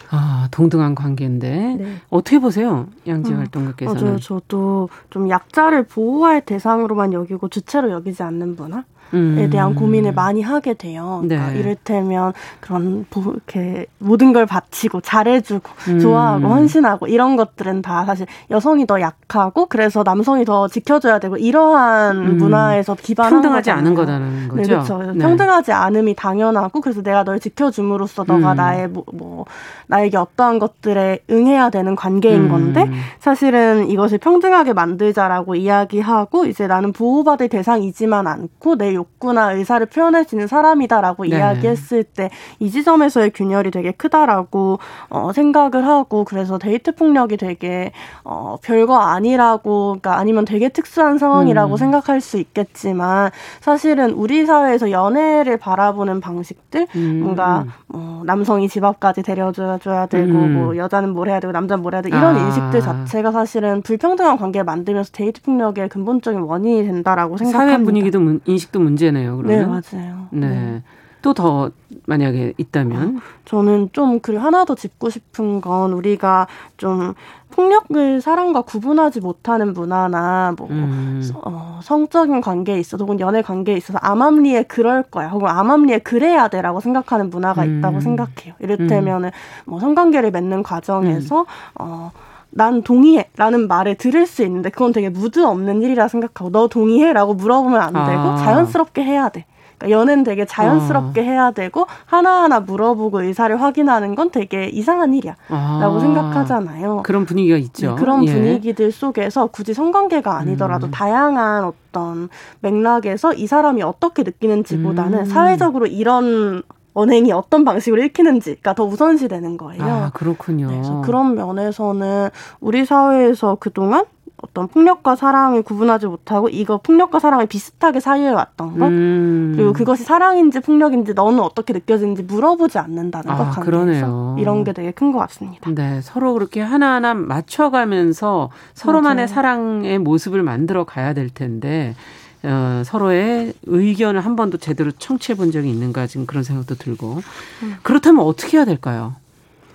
[0.10, 1.76] 아, 동등한 관계인데.
[1.80, 1.94] 네.
[2.10, 2.88] 어떻게 보세요?
[3.08, 4.04] 양지 활동가께서는.
[4.04, 4.20] 맞아요.
[4.20, 8.84] 저도 좀 약자를 보호할 대상으로만 여기고 주체로 여기지 않는 문화?
[9.14, 11.22] 에 대한 고민을 많이 하게 돼요.
[11.24, 11.54] 그러니까 음.
[11.54, 11.60] 네.
[11.60, 16.00] 이를테면 그런 보, 이렇게 모든 걸 바치고 잘해주고 음.
[16.00, 22.18] 좋아하고 헌신하고 이런 것들은 다 사실 여성이 더 약하고 그래서 남성이 더 지켜줘야 되고 이러한
[22.18, 22.38] 음.
[22.38, 24.12] 문화에서 기반한 평등하지 않은 거잖아요.
[24.12, 24.62] 거다는 거죠.
[24.62, 25.14] 네, 그렇죠.
[25.14, 25.20] 네.
[25.20, 28.58] 평등하지 않음이 당연하고 그래서 내가 널 지켜줌으로써 너가 음.
[28.58, 29.46] 나의 뭐, 뭐
[29.88, 32.50] 나에게 어떠한 것들에 응해야 되는 관계인 음.
[32.50, 40.26] 건데 사실은 이것을 평등하게 만들자라고 이야기하고 이제 나는 보호받을 대상이지만 않고 내 욕구나 의사를 표현할
[40.26, 41.38] 수 있는 사람이다라고 네.
[41.38, 47.92] 이야기했을 때 이 지점에서의 균열이 되게 크다라고 어, 생각을 하고 그래서 데이트 폭력이 되게
[48.24, 51.78] 어, 별거 아니라고 그러니까 아니면 되게 특수한 상황이라고 음.
[51.78, 57.22] 생각할 수 있겠지만 사실은 우리 사회에서 연애를 바라보는 방식들 음.
[57.24, 60.54] 뭔가 뭐 남성이 집 앞까지 데려줘야 되고 음.
[60.54, 62.40] 뭐 여자는 뭘 해야 되고 남자는 뭘 해야 되고 이런 아.
[62.40, 67.78] 인식들 자체가 사실은 불평등한 관계를 만들면서 데이트 폭력의 근본적인 원인이 된다라고 생각합니다.
[67.78, 69.38] 사회 분위기도 인식도 문제 네요.
[69.38, 69.42] 그러면.
[69.48, 70.28] 네 맞아요.
[70.32, 70.48] 네.
[70.48, 70.84] 네.
[71.22, 71.70] 또더
[72.08, 77.14] 만약에 있다면 저는 좀 그 하나 더 짚고 싶은 건 우리가 좀
[77.52, 81.22] 폭력을 사랑과 구분하지 못하는 문화나 뭐 음.
[81.44, 86.80] 어, 성적인 관계에 있어서 혹은 연애 관계에 있어서 암암리에 그럴 거야 혹은 암암리에 그래야 돼라고
[86.80, 87.80] 생각하는 문화가 음.
[87.80, 88.54] 있다고 생각해요.
[88.60, 89.66] 이를테면은 음.
[89.66, 91.46] 뭐 성관계를 맺는 과정에서 음.
[91.76, 92.12] 어.
[92.52, 97.14] 난 동의해 라는 말을 들을 수 있는데 그건 되게 무드 없는 일이라 생각하고 너 동의해?
[97.14, 98.38] 라고 물어보면 안 되고 아.
[98.38, 99.46] 자연스럽게 해야 돼.
[99.78, 101.24] 그러니까 연애는 되게 자연스럽게 어.
[101.24, 105.36] 해야 되고 하나하나 물어보고 의사를 확인하는 건 되게 이상한 일이야.
[105.50, 106.00] 라고 아.
[106.00, 107.02] 생각하잖아요.
[107.04, 107.96] 그런 분위기가 있죠.
[107.96, 108.34] 네, 그런 예.
[108.34, 110.92] 분위기들 속에서 굳이 성관계가 아니더라도 음.
[110.92, 115.26] 다양한 어떤 맥락에서 이 사람이 어떻게 느끼는지보다는 음.
[115.26, 116.62] 사회적으로 이런
[116.94, 119.84] 언행이 어떤 방식으로 읽히는지가 더 우선시되는 거예요.
[119.84, 120.68] 아, 그렇군요.
[120.68, 124.06] 네, 그래서 그런 면에서는 우리 사회에서 그동안
[124.44, 129.54] 어떤 폭력과 사랑을 구분하지 못하고 이거 폭력과 사랑을 비슷하게 사유해 왔던 것 음.
[129.56, 134.36] 그리고 그것이 사랑인지 폭력인지 너는 어떻게 느껴지는지 물어보지 않는다는 아, 것 아, 그러네요.
[134.40, 135.70] 이런 게 되게 큰 것 같습니다.
[135.76, 139.28] 네, 서로 그렇게 하나하나 맞춰가면서 서로만의 맞아요.
[139.28, 141.96] 사랑의 모습을 만들어 가야 될 텐데
[142.44, 147.22] 어, 서로의 의견을 한 번도 제대로 청취해 본 적이 있는가 지금 그런 생각도 들고
[147.64, 147.76] 음.
[147.84, 149.16] 그렇다면 어떻게 해야 될까요?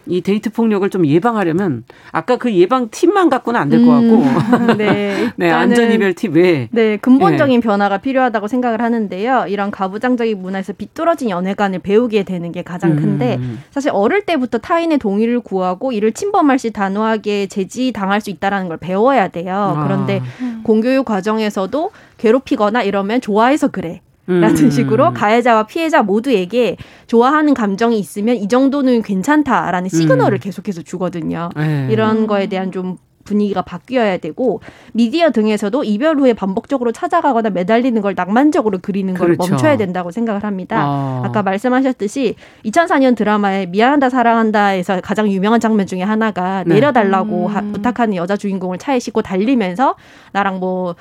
[0.09, 4.77] 이 데이트 폭력을 좀 예방하려면 아까 그 예방 팁만 갖고는 안 될 것 같고 음,
[4.79, 7.64] 네, 네 안전 이별 팁 외에 네 근본적인 네.
[7.66, 9.47] 변화가 필요하다고 생각을 하는데요.
[9.49, 12.97] 이런 가부장적인 문화에서 비뚤어진 연애관을 배우게 되는 게 가장 음.
[12.97, 13.38] 큰데
[13.71, 18.77] 사실 어릴 때부터 타인의 동의를 구하고 이를 침범할 시 단호하게 제지 당할 수 있다라는 걸
[18.77, 19.75] 배워야 돼요.
[19.77, 19.85] 아.
[19.85, 20.23] 그런데
[20.62, 24.01] 공교육 과정에서도 괴롭히거나 이러면 좋아해서 그래.
[24.27, 24.71] 라는 음.
[24.71, 30.41] 식으로 가해자와 피해자 모두에게 좋아하는 감정이 있으면 이 정도는 괜찮다라는 시그널을 음.
[30.41, 31.51] 계속해서 주거든요.
[31.57, 31.89] 네.
[31.91, 34.61] 이런 거에 대한 좀 분위기가 바뀌어야 되고
[34.95, 39.53] 미디어 등에서도 이별 후에 반복적으로 찾아가거나 매달리는 걸 낭만적으로 그리는 걸 그렇죠.
[39.53, 40.81] 멈춰야 된다고 생각을 합니다.
[40.81, 41.23] 아.
[41.25, 46.75] 아까 말씀하셨듯이 2004년 드라마의 미안한다 사랑한다에서 가장 유명한 장면 중에 하나가 네.
[46.75, 47.73] 내려달라고 음.
[47.73, 49.97] 부탁하는 여자 주인공을 차에 싣고 달리면서
[50.33, 50.95] 나랑 뭐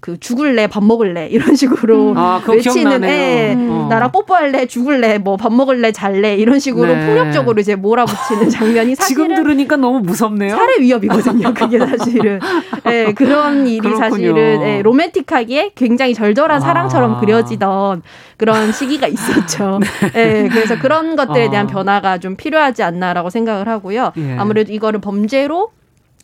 [0.00, 2.18] 그 죽을래 밥 먹을래 이런 식으로 음.
[2.18, 3.70] 아, 외치는 애 음.
[3.70, 3.86] 어.
[3.88, 7.06] 나랑 뽀뽀할래 죽을래 뭐 밥 먹을래 잘래 이런 식으로 네.
[7.06, 10.50] 폭력적으로 이제 몰아붙이는 장면이 사실은 지금 들으니까 너무 무섭네요.
[10.56, 11.54] 살해 위협이거든요.
[11.54, 12.40] 그게 사실은
[12.84, 14.10] 네, 그런 일이 그렇군요.
[14.10, 16.60] 사실은 네, 로맨틱하기에 굉장히 절절한 아.
[16.60, 18.02] 사랑처럼 그려지던
[18.36, 19.80] 그런 시기가 있었죠.
[20.12, 20.42] 네.
[20.42, 21.70] 네 그래서 그런 것들에 대한 아.
[21.70, 24.12] 변화가 좀 필요하지 않나라고 생각을 하고요.
[24.16, 24.36] 예.
[24.38, 25.70] 아무래도 이거를 범죄로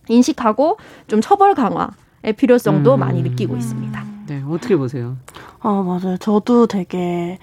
[0.08, 1.88] 인식하고 좀 처벌 강화
[2.32, 3.00] 필요성도 음.
[3.00, 4.04] 많이 느끼고 있습니다.
[4.26, 5.16] 네, 어떻게 보세요?
[5.60, 6.16] 아, 맞아요.
[6.18, 7.38] 저도 되게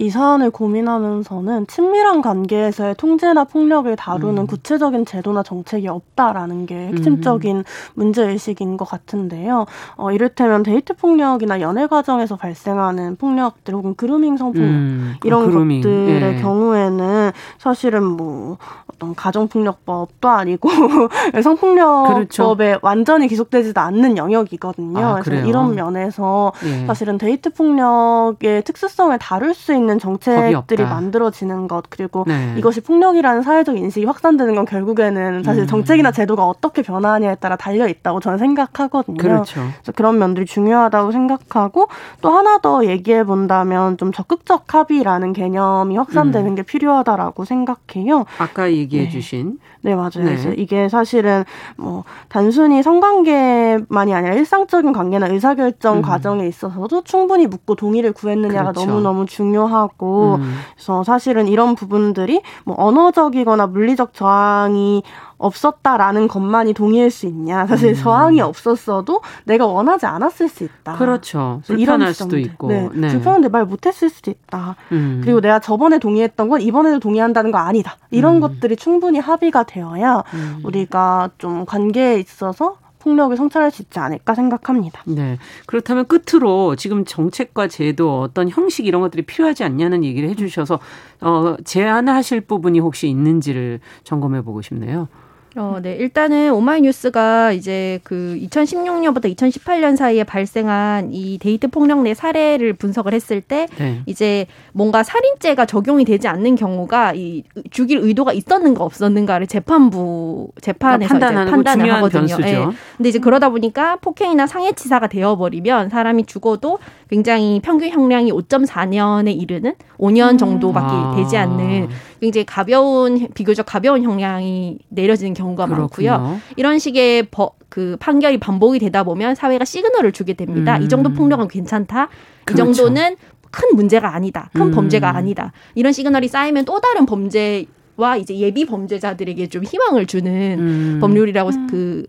[0.00, 4.46] 이 사안을 고민하면서는 친밀한 관계에서의 통제나 폭력을 다루는 음.
[4.46, 7.64] 구체적인 제도나 정책이 없다라는 게 핵심적인 음.
[7.94, 9.66] 문제의식인 것 같은데요.
[9.96, 15.14] 어, 이를테면 데이트 폭력이나 연애 과정에서 발생하는 폭력들 혹은 그루밍 성폭력 음.
[15.24, 15.80] 이런 아, 그루밍.
[15.80, 16.40] 것들의 예.
[16.40, 18.58] 경우에는 사실은 뭐
[18.98, 20.68] 어떤 가정폭력법도 아니고
[21.42, 22.78] 성폭력법에 그렇죠.
[22.82, 24.98] 완전히 귀속되지도 않는 영역이거든요.
[24.98, 26.84] 아, 그래서 이런 면에서 예.
[26.86, 32.54] 사실은 데이트 폭력의 특수성을 다룰 수 있는 정책들이 만들어지는 것 그리고 네.
[32.58, 35.66] 이것이 폭력이라는 사회적 인식이 확산되는 건 결국에는 사실 음.
[35.68, 39.16] 정책이나 제도가 어떻게 변화하냐에 따라 달려 있다고 저는 생각하거든요.
[39.16, 39.60] 그렇죠.
[39.60, 41.88] 그래서 그런 면들이 중요하다고 생각하고
[42.20, 46.54] 또 하나 더 얘기해 본다면 좀 적극적 합의라는 개념이 확산되는 음.
[46.56, 48.24] 게 필요하다라고 생각해요.
[48.38, 49.10] 아까 얘기해 네.
[49.10, 50.10] 주신 네 맞아요.
[50.16, 50.22] 네.
[50.24, 51.44] 그래서 이게 사실은
[51.76, 56.02] 뭐 단순히 성관계만이 아니라 일상적인 관계나 의사결정 음.
[56.02, 58.86] 과정에 있어서도 충분히 묻고 동의를 구했느냐가 그렇죠.
[58.86, 59.78] 너무 너무 중요하고.
[59.98, 60.58] 하고 음.
[60.74, 65.02] 그래서 사실은 이런 부분들이 뭐 언어적이거나 물리적 저항이
[65.38, 67.66] 없었다라는 것만이 동의할 수 있냐.
[67.66, 67.94] 사실 음.
[67.94, 70.94] 저항이 없었어도 내가 원하지 않았을 수 있다.
[70.96, 71.62] 그렇죠.
[71.64, 72.68] 불편할 수도 있고.
[72.68, 72.88] 네.
[72.92, 73.08] 네.
[73.08, 74.76] 불편한데 말 못했을 수도 있다.
[74.92, 75.20] 음.
[75.22, 77.96] 그리고 내가 저번에 동의했던 건 이번에도 동의한다는 거 아니다.
[78.10, 78.40] 이런 음.
[78.40, 80.60] 것들이 충분히 합의가 되어야 음.
[80.64, 85.02] 우리가 좀 관계에 있어서 폭력을 성찰할 수 있지 않을까 생각합니다.
[85.06, 85.38] 네.
[85.66, 90.78] 그렇다면 끝으로 지금 정책과 제도 어떤 형식 이런 것들이 필요하지 않냐는 얘기를 해주셔서
[91.20, 95.08] 어, 제안하실 부분이 혹시 있는지를 점검해 보고 싶네요.
[95.56, 95.96] 어, 네.
[95.96, 103.40] 일단은 오마이뉴스가 이제 그 2016년부터 2018년 사이에 발생한 이 데이트 폭력 내 사례를 분석을 했을
[103.40, 104.02] 때 네.
[104.06, 111.50] 이제 뭔가 살인죄가 적용이 되지 않는 경우가 이 죽일 의도가 있었는가 없었는가를 재판부 재판에서 판단하는
[111.50, 112.20] 판단을 하거든요.
[112.20, 112.42] 변수죠.
[112.42, 112.66] 네.
[112.96, 116.78] 근데 이제 그러다 보니까 폭행이나 상해치사가 되어 버리면 사람이 죽어도
[117.10, 120.38] 굉장히 평균 형량이 5.4년에 이르는 5년 음.
[120.38, 121.14] 정도밖에 아.
[121.16, 121.88] 되지 않는
[122.20, 126.10] 굉장히 가벼운 비교적 가벼운 형량이 내려지는 경우가 그렇군요.
[126.10, 126.40] 많고요.
[126.56, 130.76] 이런 식의 버, 그 판결이 반복이 되다 보면 사회가 시그널을 주게 됩니다.
[130.76, 130.82] 음.
[130.82, 132.08] 이 정도 폭력은 괜찮다.
[132.44, 132.70] 그렇죠.
[132.70, 133.16] 이 정도는
[133.50, 134.50] 큰 문제가 아니다.
[134.52, 134.70] 큰 음.
[134.70, 135.52] 범죄가 아니다.
[135.74, 137.64] 이런 시그널이 쌓이면 또 다른 범죄
[137.96, 140.98] 와 이제 예비 범죄자들에게 좀 희망을 주는 음.
[141.00, 141.66] 법률이라고 음.
[141.68, 142.06] 그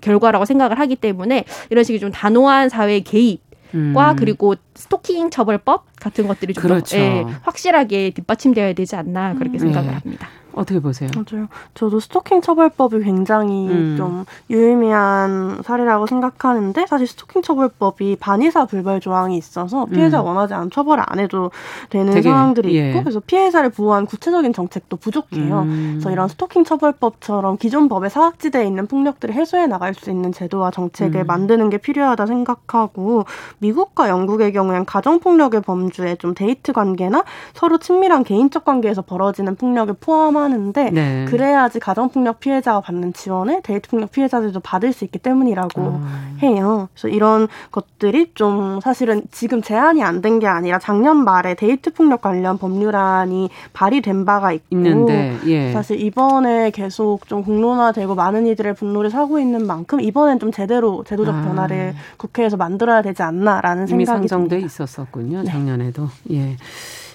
[0.00, 3.40] 결과라고 생각을 하기 때문에 이런 식의 좀 단호한 사회 개입
[3.94, 4.16] 과 음.
[4.16, 6.96] 그리고 스토킹 처벌법 같은 것들이 좀 그렇죠.
[6.96, 9.60] 예, 확실하게 뒷받침되어야 되지 않나 그렇게 음.
[9.60, 9.94] 생각을 네.
[9.94, 10.28] 합니다.
[10.56, 11.10] 어떻게 보세요?
[11.14, 11.48] 맞아요.
[11.74, 13.94] 저도 스토킹 처벌법이 굉장히 음.
[13.96, 20.26] 좀 유의미한 사례라고 생각하는데 사실 스토킹 처벌법이 반의사 불벌 조항이 있어서 피해자 음.
[20.26, 21.50] 원하지 않은 처벌을 안 해도
[21.90, 22.88] 되는 되게, 상황들이 예.
[22.88, 25.60] 있고 그래서 피해자를 보호할 구체적인 정책도 부족해요.
[25.60, 25.90] 음.
[25.94, 31.20] 그래서 이런 스토킹 처벌법처럼 기존 법에 사각지대에 있는 폭력들을 해소해 나갈 수 있는 제도와 정책을
[31.20, 31.26] 음.
[31.26, 33.26] 만드는 게 필요하다 생각하고
[33.58, 39.94] 미국과 영국의 경우엔 가정 폭력의 범주에 좀 데이트 관계나 서로 친밀한 개인적 관계에서 벌어지는 폭력을
[40.00, 41.24] 포함한 하는데 네.
[41.28, 46.36] 그래야지 가정폭력 피해자가 받는 지원을 데이트폭력 피해자들도 받을 수 있기 때문이라고 아.
[46.42, 46.88] 해요.
[46.94, 52.58] 그래서 이런 것들이 좀 사실은 지금 제안이 안 된 게 아니라 작년 말에 데이트폭력 관련
[52.58, 55.72] 법률안이 발의된 바가 있고 있는데, 예.
[55.72, 61.34] 사실 이번에 계속 좀 공론화되고 많은 이들의 분노를 사고 있는 만큼 이번엔 좀 제대로 제도적
[61.34, 61.42] 아.
[61.42, 65.44] 변화를 국회에서 만들어야 되지 않나라는 생각이 상정돼 있었었군요.
[65.44, 66.08] 작년에도.
[66.24, 66.36] 네.
[66.52, 66.56] 예.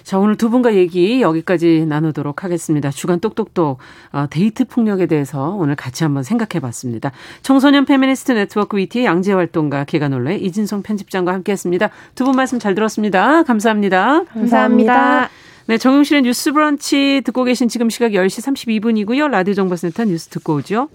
[0.04, 2.90] 자, 오늘 두 분과 얘기 여기까지 나누도록 하겠습니다.
[2.90, 3.78] 주간 똑똑똑
[4.12, 7.12] 어, 데이트 폭력에 대해서 오늘 같이 한번 생각해 봤습니다.
[7.42, 11.90] 청소년 페미니스트 네트워크 위티의 양재 활동가 개가놀래 이진성 편집장과 함께 했습니다.
[12.14, 13.42] 두 분 말씀 잘 들었습니다.
[13.42, 14.24] 감사합니다.
[14.32, 15.28] 감사합니다.
[15.66, 19.28] 네, 정용실의 뉴스 브런치 듣고 계신 지금 시각 10시 32분이고요.
[19.28, 20.88] 라디오 정보센터 뉴스 듣고 오죠.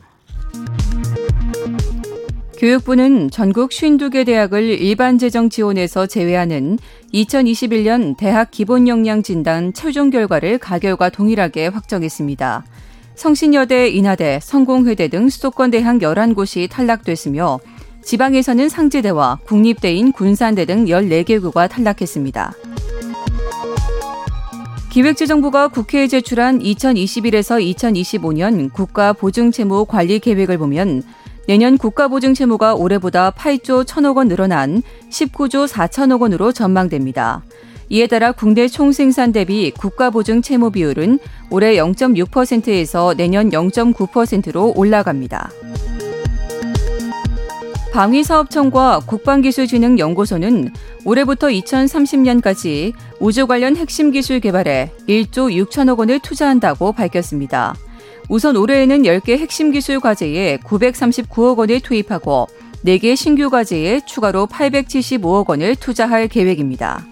[2.58, 6.80] 교육부는 전국 52개 대학을 일반 재정 지원에서 제외하는
[7.14, 12.66] 2021년 대학 기본 역량 진단 최종 결과를 가결과 동일하게 확정했습니다.
[13.14, 17.60] 성신여대, 인하대, 성공회대 등 수도권 대학 11곳이 탈락됐으며
[18.04, 22.54] 지방에서는 상지대와 국립대인 군산대 등 14개구가 탈락했습니다.
[24.90, 31.04] 기획재정부가 국회에 제출한 2021에서 2025년 국가 보증채무 관리 계획을 보면
[31.48, 37.42] 내년 국가보증 채무가 올해보다 8조 1천억 원 늘어난 19조 4천억 원으로 전망됩니다.
[37.90, 45.50] 이에 따라 국내 총생산 대비 국가보증 채무 비율은 올해 0.6%에서 내년 0.9%로 올라갑니다.
[47.94, 50.74] 방위사업청과 국방기술진흥연구소는
[51.06, 57.74] 올해부터 2030년까지 우주 관련 핵심 기술 개발에 1조 6천억 원을 투자한다고 밝혔습니다.
[58.30, 62.48] 우선 올해에는 10개 핵심 기술 과제에 939억 원을 투입하고
[62.86, 67.06] 4개 신규 과제에 추가로 875억 원을 투자할 계획입니다.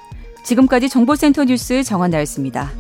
[0.44, 2.72] 지금까지 정보센터 뉴스 정한나였습니다.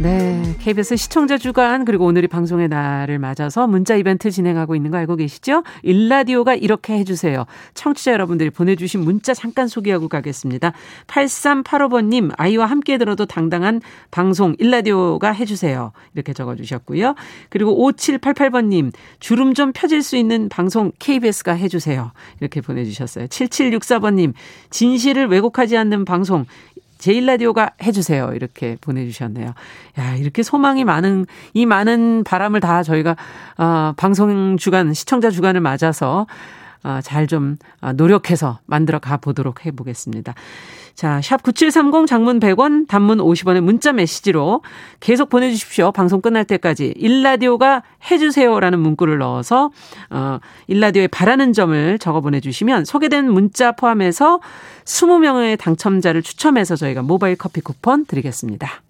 [0.00, 0.40] 네.
[0.60, 5.64] KBS 시청자 주간 그리고 오늘이 방송의 날을 맞아서 문자 이벤트 진행하고 있는 거 알고 계시죠?
[5.82, 7.46] 일라디오가 이렇게 해주세요.
[7.74, 10.72] 청취자 여러분들이 보내주신 문자 잠깐 소개하고 가겠습니다.
[11.08, 13.80] 8385번님 아이와 함께 들어도 당당한
[14.12, 15.90] 방송 일라디오가 해주세요.
[16.14, 17.16] 이렇게 적어주셨고요.
[17.48, 22.12] 그리고 5788번님 주름 좀 펴질 수 있는 방송 KBS가 해주세요.
[22.38, 23.26] 이렇게 보내주셨어요.
[23.26, 24.32] 7764번님
[24.70, 26.46] 진실을 왜곡하지 않는 방송
[26.98, 28.32] 제일 라디오가 해주세요.
[28.34, 29.54] 이렇게 보내주셨네요.
[29.98, 33.16] 야, 이렇게 소망이 많은, 이 많은 바람을 다 저희가,
[33.56, 36.26] 어, 방송 주간, 시청자 주간을 맞아서, 어,
[37.02, 40.34] 잘좀 어, 노력해서 만들어 가 보도록 해 보겠습니다.
[40.98, 44.62] 자, 샵 9730 장문 100원, 단문 50원의 문자 메시지로
[44.98, 45.92] 계속 보내 주십시오.
[45.92, 46.92] 방송 끝날 때까지.
[46.96, 49.70] 일라디오가 해 주세요라는 문구를 넣어서,
[50.10, 54.40] 어, 일라디오에 바라는 점을 적어 보내 주시면 소개된 문자 포함해서
[54.86, 58.82] 20명의 당첨자를 추첨해서 저희가 모바일 커피 쿠폰 드리겠습니다.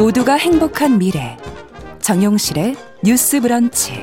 [0.00, 1.36] 모두가 행복한 미래.
[2.00, 4.02] 정용실의 뉴스 브런치.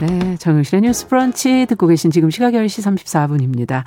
[0.00, 3.84] 네, 정영실의 뉴스 브런치 듣고 계신 지금 시각 10시 34분입니다.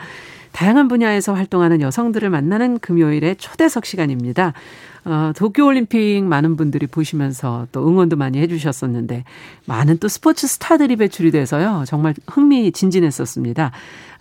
[0.53, 4.53] 다양한 분야에서 활동하는 여성들을 만나는 금요일의 초대석 시간입니다.
[5.03, 9.23] 어, 도쿄올림픽 많은 분들이 보시면서 또 응원도 많이 해주셨었는데
[9.65, 11.83] 많은 또 스포츠 스타들이 배출이 돼서요.
[11.87, 13.71] 정말 흥미진진했었습니다.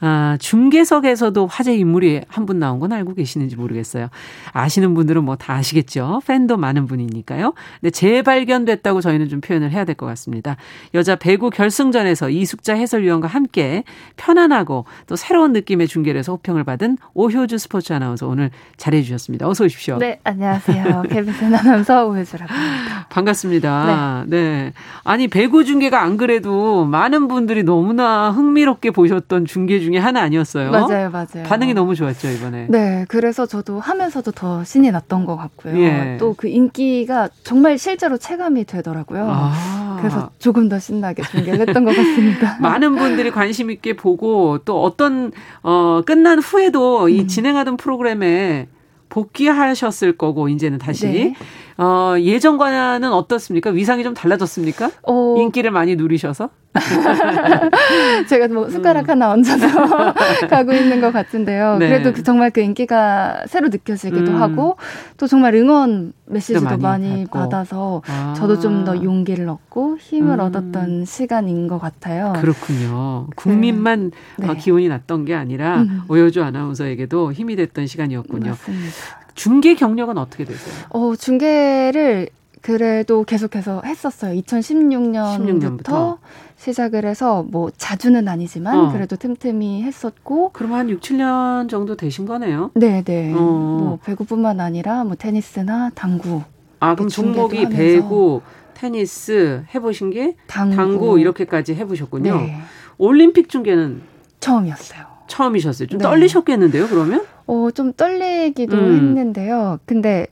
[0.02, 4.08] 아, 중계석에서도 화제 인물이 한 분 나온 건 알고 계시는지 모르겠어요.
[4.52, 6.22] 아시는 분들은 뭐 다 아시겠죠.
[6.26, 7.52] 팬도 많은 분이니까요.
[7.80, 10.56] 근데 재발견됐다고 저희는 좀 표현을 해야 될 것 같습니다.
[10.94, 13.84] 여자 배구 결승전에서 이숙자 해설위원과 함께
[14.16, 19.46] 편안하고 또 새로운 느낌의 중계를 해서 호평을 받은 오효주 스포츠 아나운서 오늘 잘해 주셨습니다.
[19.46, 19.98] 어서 오십시오.
[19.98, 20.69] 네, 안녕하세요.
[21.09, 23.06] KBS 아나운서 오효주라고 합니다.
[23.09, 24.24] 반갑습니다.
[24.26, 24.40] 네.
[24.40, 24.72] 네.
[25.04, 30.70] 아니 배구 중계가 안 그래도 많은 분들이 너무나 흥미롭게 보셨던 중계 중에 하나 아니었어요?
[30.70, 31.44] 맞아요, 맞아요.
[31.46, 32.66] 반응이 너무 좋았죠 이번에.
[32.68, 35.78] 네, 그래서 저도 하면서도 더 신이 났던 것 같고요.
[35.78, 36.16] 예.
[36.18, 39.26] 또그 인기가 정말 실제로 체감이 되더라고요.
[39.28, 39.96] 아.
[40.00, 42.56] 그래서 조금 더 신나게 중계를 했던 것 같습니다.
[42.61, 47.26] 많은 분들이 관심 있게 보고 또 어떤 어 끝난 후에도 이 음.
[47.26, 48.68] 진행하던 프로그램에
[49.10, 51.34] 복귀하셨을 거고 이제는 다시 네.
[51.82, 53.70] 어, 예전과는 어떻습니까?
[53.70, 54.90] 위상이 좀 달라졌습니까?
[55.02, 55.36] 어...
[55.38, 56.50] 인기를 많이 누리셔서?
[58.28, 59.10] 제가 뭐 숟가락 음.
[59.10, 60.12] 하나 얹어서
[60.48, 61.78] 가고 있는 것 같은데요.
[61.78, 61.88] 네.
[61.88, 64.42] 그래도 그 정말 그 인기가 새로 느껴지기도 음.
[64.42, 64.76] 하고
[65.16, 68.34] 또 정말 응원 메시지도 많이, 많이 받아서 아.
[68.36, 70.40] 저도 좀 더 용기를 얻고 힘을 음.
[70.40, 72.32] 얻었던 시간인 것 같아요.
[72.40, 73.26] 그렇군요.
[73.36, 74.48] 국민만 네.
[74.48, 76.02] 어, 기운이 났던 게 아니라 음.
[76.08, 78.50] 오여주 아나운서에게도 힘이 됐던 시간이었군요.
[78.50, 79.19] 맞습니다.
[79.34, 80.74] 중계 경력은 어떻게 되세요?
[80.90, 82.28] 어, 중계를
[82.62, 84.38] 그래도 계속해서 했었어요.
[84.42, 86.18] 2016년부터 16년부터?
[86.56, 88.92] 시작을 해서 뭐 자주는 아니지만 어.
[88.92, 92.70] 그래도 틈틈이 했었고 그럼 한 6, 7년 정도 되신 거네요.
[92.74, 93.32] 네, 네.
[93.32, 93.38] 어.
[93.38, 96.42] 뭐 배구뿐만 아니라 뭐 테니스나 당구.
[96.80, 98.42] 아, 그럼 종목이 배구,
[98.74, 100.76] 테니스 해 보신 게 당구.
[100.76, 101.18] 당구.
[101.18, 102.36] 이렇게까지 해 보셨군요.
[102.36, 102.58] 네.
[102.98, 104.02] 올림픽 중계는
[104.40, 105.06] 처음이었어요.
[105.28, 105.88] 처음이셨어요.
[105.88, 106.02] 좀 네.
[106.02, 107.24] 떨리셨겠는데요, 그러면?
[107.50, 108.94] 어, 좀 떨리기도 음.
[108.94, 109.80] 했는데요.
[109.84, 110.28] 근데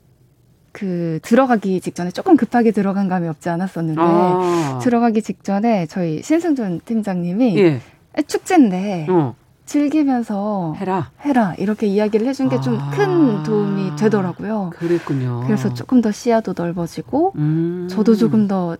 [0.70, 4.78] 그 들어가기 직전에 조금 급하게 들어간 감이 없지 않았었는데 아.
[4.80, 7.80] 들어가기 직전에 저희 신승준 팀장님이 예.
[8.24, 9.34] 축제인데 어.
[9.66, 13.42] 즐기면서 해라 해라 이렇게 이야기를 해준 게 좀큰 아.
[13.42, 14.70] 도움이 되더라고요.
[14.76, 15.42] 그랬군요.
[15.44, 17.88] 그래서 조금 더 시야도 넓어지고 음.
[17.90, 18.76] 저도 조금 더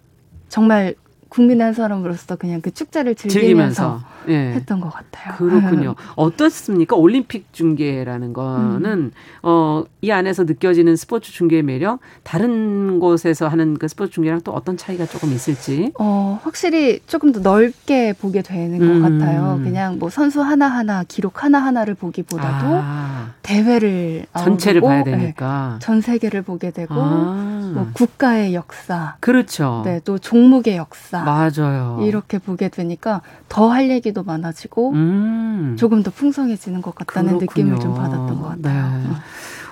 [0.48, 0.94] 정말
[1.28, 4.00] 국민 한 사람으로서 그냥 그 축제를 즐기면서, 즐기면서.
[4.28, 4.54] 예.
[4.54, 5.34] 했던 것 같아요.
[5.36, 5.94] 그렇군요.
[6.16, 6.96] 어떻습니까?
[6.96, 9.12] 올림픽 중계라는 거는 음.
[9.42, 14.76] 어, 이 안에서 느껴지는 스포츠 중계의 매력 다른 곳에서 하는 그 스포츠 중계랑 또 어떤
[14.76, 15.92] 차이가 조금 있을지?
[15.98, 19.02] 어, 확실히 조금 더 넓게 보게 되는 음.
[19.02, 19.60] 것 같아요.
[19.62, 23.32] 그냥 뭐 선수 하나 하나 기록 하나 하나를 보기보다도 아.
[23.42, 27.72] 대회를 전체를 봐야 되니까 네, 전 세계를 보게 되고 아.
[27.74, 29.82] 뭐 국가의 역사 그렇죠.
[29.84, 32.00] 네, 또 종목의 역사 맞아요.
[32.02, 35.76] 이렇게 보게 되니까 더 할 얘기도 많아지고 음.
[35.78, 37.66] 조금 더 풍성해지는 것 같다는 그렇군요.
[37.74, 38.98] 느낌을 좀 받았던 것 같아요.
[39.02, 39.08] 네.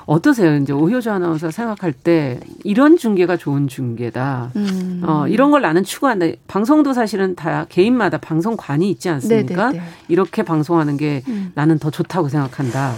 [0.04, 0.54] 어떠세요?
[0.56, 4.52] 이제 오효주 아나운서 생각할 때 이런 중계가 좋은 중계다.
[4.54, 5.02] 음.
[5.04, 6.26] 어, 이런 걸 나는 추구한다.
[6.46, 9.70] 방송도 사실은 다 개인마다 방송관이 있지 않습니까?
[9.72, 9.84] 네네네.
[10.08, 11.50] 이렇게 방송하는 게 음.
[11.56, 12.92] 나는 더 좋다고 생각한다.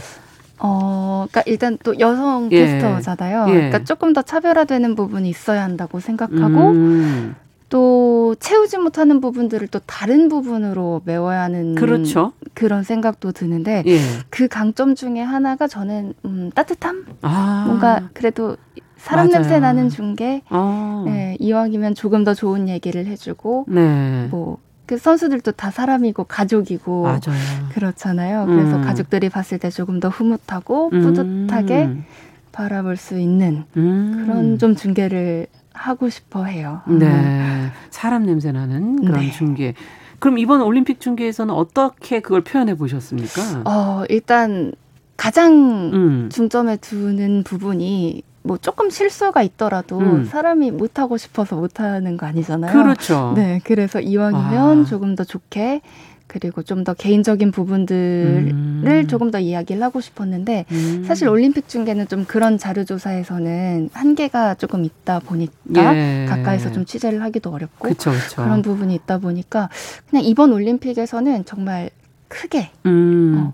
[0.58, 2.66] 어, 그러니까 일단 또 여성 예.
[2.66, 3.46] 캐스터잖아요.
[3.48, 3.52] 예.
[3.54, 7.34] 그러니까 조금 더 차별화되는 부분이 있어야 한다고 생각하고 음.
[7.68, 12.32] 또 채우지 못하는 부분들을 또 다른 부분으로 메워야 하는 그렇죠.
[12.54, 13.98] 그런 생각도 드는데 예.
[14.30, 17.64] 그 강점 중에 하나가 저는 음, 따뜻함 아.
[17.66, 18.56] 뭔가 그래도
[18.96, 19.42] 사람 맞아요.
[19.42, 21.02] 냄새 나는 중계 아.
[21.06, 24.28] 네, 이왕이면 조금 더 좋은 얘기를 해주고 네.
[24.30, 27.68] 뭐그 선수들도 다 사람이고 가족이고 맞아요.
[27.72, 28.46] 그렇잖아요.
[28.46, 28.82] 그래서 음.
[28.82, 32.04] 가족들이 봤을 때 조금 더 흐뭇하고 뿌듯하게 음.
[32.52, 34.24] 바라볼 수 있는 음.
[34.24, 35.46] 그런 좀 중계를
[35.78, 36.82] 하고 싶어 해요.
[36.86, 37.06] 네.
[37.06, 37.70] 음.
[37.90, 39.30] 사람 냄새 나는 그런 네.
[39.30, 39.74] 중계.
[40.18, 43.62] 그럼 이번 올림픽 중계에서는 어떻게 그걸 표현해 보셨습니까?
[43.64, 44.72] 어, 일단
[45.16, 45.52] 가장
[45.92, 46.28] 음.
[46.30, 50.24] 중점에 두는 부분이 뭐 조금 실수가 있더라도 음.
[50.24, 52.72] 사람이 못하고 싶어서 못하는 거 아니잖아요.
[52.72, 53.32] 그렇죠.
[53.36, 54.84] 네, 그래서 이왕이면 아.
[54.84, 55.82] 조금 더 좋게
[56.28, 59.06] 그리고 좀 더 개인적인 부분들을 음.
[59.08, 61.04] 조금 더 이야기를 하고 싶었는데 음.
[61.04, 66.26] 사실 올림픽 중계는 좀 그런 자료 조사에서는 한계가 조금 있다 보니까 예.
[66.28, 68.42] 가까이서 좀 취재를 하기도 어렵고 그쵸, 그쵸.
[68.42, 69.68] 그런 부분이 있다 보니까
[70.08, 71.90] 그냥 이번 올림픽에서는 정말
[72.28, 73.34] 크게 음.
[73.38, 73.52] 어,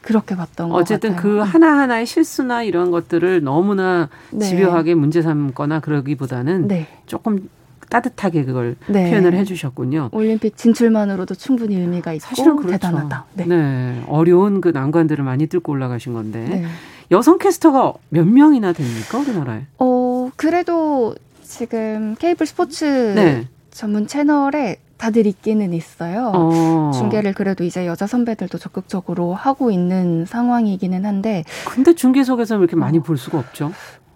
[0.00, 4.46] 그렇게 봤던 것 어쨌든 그 하나하나의 실수나 이런 것들을 너무나 네.
[4.46, 6.86] 집요하게 문제 삼거나 그러기보다는 네.
[7.06, 7.48] 조금
[7.92, 9.10] 따뜻하게 그걸 네.
[9.10, 10.08] 표현을 해주셨군요.
[10.12, 12.72] 올림픽 진출만으로도 충분히 의미가 있고 사실은 그렇죠.
[12.72, 13.26] 대단하다.
[13.34, 13.44] 네.
[13.44, 14.02] 네.
[14.08, 16.64] 어려운 그 난관들을 많이 뚫고 올라가신 건데 네.
[17.10, 19.66] 여성 캐스터가 몇 명이나 됩니까 우리나라에?
[19.78, 22.84] 어 그래도 지금 케이블 스포츠
[23.14, 23.46] 네.
[23.70, 26.30] 전문 채널에 다들 있기는 있어요.
[26.32, 26.92] 어.
[26.94, 31.44] 중계를 그래도 이제 여자 선배들도 적극적으로 하고 있는 상황이기는 한데.
[31.66, 33.72] 근데 중계석에서 이렇게 많이 볼 수가 없죠.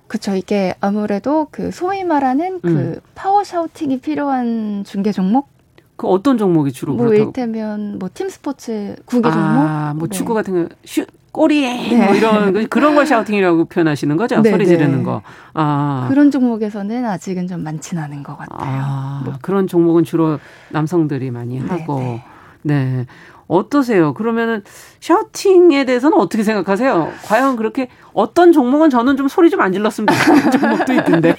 [0.09, 0.34] 그쵸.
[0.34, 3.00] 이게 아무래도 그 소위 말하는 그 음.
[3.14, 5.48] 파워 샤우팅이 필요한 중계 종목?
[5.96, 7.30] 그 어떤 종목이 주로 뭐 그렇다고?
[7.30, 9.38] 일테면 뭐 팀 스포츠 구기 종목?
[9.38, 10.16] 아, 뭐 네.
[10.16, 12.04] 축구 같은 거 슛, 꼬리 네.
[12.07, 14.40] 뭐 이런 그런 걸 샤우팅이라고 표현하시는 거죠?
[14.42, 14.76] 네, 소리 네.
[14.76, 15.22] 지르는 거.
[15.54, 16.07] 아.
[16.09, 18.59] 그런 종목에서는 아직은 좀 많지는 않은 것 같아요.
[18.61, 19.34] 아, 뭐.
[19.42, 20.38] 그런 종목은 주로
[20.70, 22.20] 남성들이 많이 네, 하고.
[22.62, 23.07] 네.
[23.49, 23.55] 네.
[23.57, 24.12] 어떠세요?
[24.14, 24.62] 그러면은
[25.01, 27.12] 샤우팅에 대해서는 어떻게 생각하세요?
[27.24, 31.36] 과연 그렇게 어떤 종목은 저는 좀 소리 좀 안 질렀으면 좋겠는 종목도 있던데.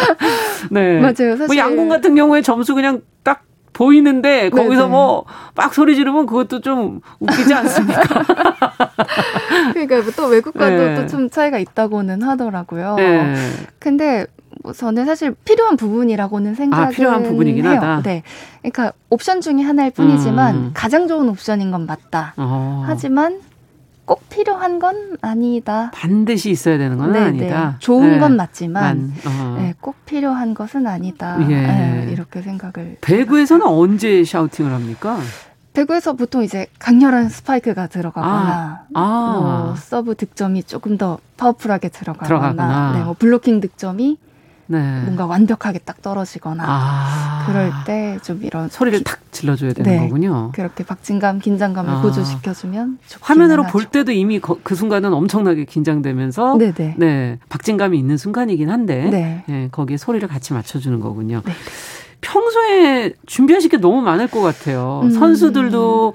[0.70, 0.98] 네.
[1.00, 1.36] 맞아요.
[1.36, 3.42] 사실 뭐 양궁 같은 경우에 점수 그냥 딱
[3.72, 5.24] 보이는데 거기서 뭐
[5.56, 8.02] 막 소리 지르면 그것도 좀 웃기지 않습니까?
[9.72, 10.94] 그러니까 뭐또 외국과도 네.
[10.96, 12.96] 또좀 차이가 있다고는 하더라고요.
[12.96, 13.34] 네.
[13.78, 17.76] 근데 뭐 저는 사실 필요한 부분이라고는 생각을 아, 필요한 부분이긴 해요.
[17.76, 18.02] 하다.
[18.02, 18.22] 네.
[18.62, 20.70] 그러니까 옵션 중에 하나일 뿐이지만 음.
[20.74, 22.32] 가장 좋은 옵션인 건 맞다.
[22.36, 22.82] 어.
[22.86, 23.40] 하지만
[24.06, 25.90] 꼭 필요한 건 아니다.
[25.94, 27.26] 반드시 있어야 되는 건 네네.
[27.26, 27.76] 아니다.
[27.78, 28.18] 좋은 네.
[28.18, 29.56] 건 맞지만 어.
[29.58, 31.38] 네, 꼭 필요한 것은 아니다.
[31.50, 31.54] 예.
[31.66, 32.98] 네, 이렇게 생각을.
[33.00, 35.18] 배구에서는 언제 샤우팅을 합니까?
[35.72, 39.00] 배구에서 보통 이제 강렬한 스파이크가 들어가거나 아.
[39.00, 39.38] 아.
[39.40, 42.92] 뭐 서브 득점이 조금 더 파워풀하게 들어가거나, 들어가거나.
[42.96, 44.18] 네, 뭐 블로킹 득점이
[44.66, 45.02] 네.
[45.02, 47.44] 뭔가 완벽하게 딱 떨어지거나 아.
[47.46, 49.98] 그럴 때 좀 이런 소리를 탁 질러줘야 되는 네.
[49.98, 50.50] 거군요.
[50.54, 52.00] 그렇게 박진감, 긴장감을 아.
[52.00, 56.94] 고조시켜주면 화면으로 볼 때도 이미 그 순간은 엄청나게 긴장되면서 네네.
[56.98, 59.44] 네 박진감이 있는 순간이긴 한데 네.
[59.46, 61.42] 네, 거기에 소리를 같이 맞춰주는 거군요.
[61.44, 61.52] 네.
[62.20, 65.00] 평소에 준비하실 게 너무 많을 것 같아요.
[65.04, 65.10] 음.
[65.10, 66.14] 선수들도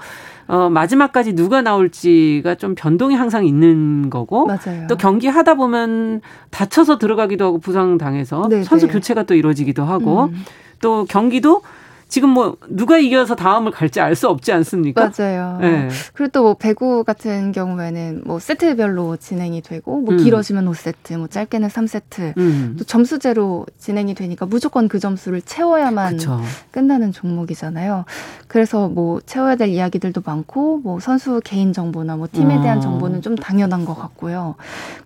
[0.49, 4.87] 어, 마지막까지 누가 나올지가 좀 변동이 항상 있는 거고 맞아요.
[4.87, 8.63] 또 경기 하다 보면 다쳐서 들어가기도 하고 부상 당해서 네네.
[8.63, 10.43] 선수 교체가 또 이루어지기도 하고 음.
[10.81, 11.61] 또 경기도
[12.09, 15.11] 지금 뭐 누가 이겨서 다음을 갈지 알 수 없지 않습니까?
[15.17, 15.57] 맞아요.
[15.61, 15.89] 네.
[16.13, 20.17] 그리고 또 뭐 배구 같은 경우에는 뭐 세트별로 진행이 되고 뭐 음.
[20.17, 22.35] 길어지면 5세트, 뭐 짧게는 3세트.
[22.37, 22.75] 음.
[22.79, 26.41] 또 점수제로 진행이 되니까 무조건 그 점수를 채워야만 그쵸.
[26.71, 28.05] 끝나는 종목이잖아요.
[28.47, 32.81] 그래서 뭐 채워야 될 이야기들도 많고 뭐 선수 개인 정보나 뭐 팀에 대한 어.
[32.81, 34.55] 정보는 좀 당연한 것 같고요.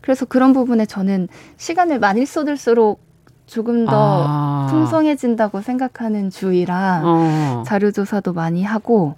[0.01, 1.27] 그래서 그런 부분에 저는
[1.57, 3.01] 시간을 많이 쏟을수록
[3.45, 4.67] 조금 더 아.
[4.69, 7.63] 풍성해진다고 생각하는 주의라 어.
[7.65, 9.15] 자료 조사도 많이 하고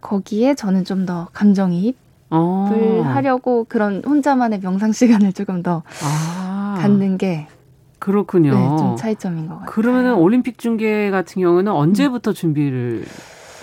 [0.00, 1.94] 거기에 저는 좀 더 감정이입을
[2.30, 3.02] 어.
[3.04, 6.78] 하려고 그런 혼자만의 명상 시간을 조금 더 아.
[6.80, 7.46] 갖는 게
[7.98, 8.54] 그렇군요.
[8.54, 9.70] 네, 좀 차이점인 것 같아요.
[9.70, 12.34] 그러면은 올림픽 중계 같은 경우는 언제부터 음.
[12.34, 13.04] 준비를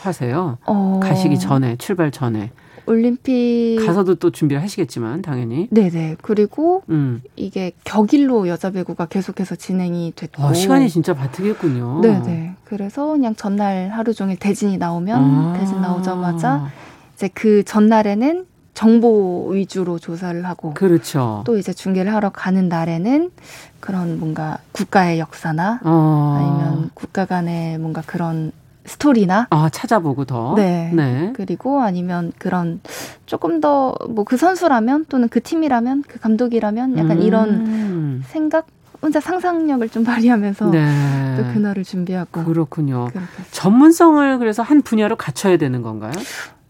[0.01, 0.57] 하세요?
[0.65, 0.99] 어.
[1.01, 2.51] 가시기 전에 출발 전에.
[2.85, 5.67] 올림픽 가서도 또 준비를 하시겠지만 당연히.
[5.71, 6.17] 네네.
[6.21, 7.21] 그리고 음.
[7.35, 12.01] 이게 격일로 여자 배구가 계속해서 진행이 됐고 아, 시간이 진짜 바트겠군요.
[12.01, 12.55] 네네.
[12.63, 15.57] 그래서 그냥 전날 하루 종일 대진이 나오면 아.
[15.59, 16.71] 대진 나오자마자
[17.15, 21.43] 이제 그 전날에는 정보 위주로 조사를 하고 그렇죠.
[21.45, 23.31] 또 이제 중계를 하러 가는 날에는
[23.79, 26.37] 그런 뭔가 국가의 역사나 어.
[26.39, 28.51] 아니면 국가 간의 뭔가 그런
[28.85, 30.91] 스토리나 아 찾아보고 더 네.
[30.93, 31.31] 네.
[31.35, 32.81] 그리고 아니면 그런
[33.25, 37.21] 조금 더 뭐 그 선수라면 또는 그 팀이라면 그 감독이라면 약간 음.
[37.21, 38.67] 이런 생각
[39.01, 41.35] 혼자 상상력을 좀 발휘하면서 네.
[41.37, 43.09] 또 그날을 준비하고 그렇군요.
[43.51, 46.11] 전문성을 그래서 한 분야로 갖춰야 되는 건가요?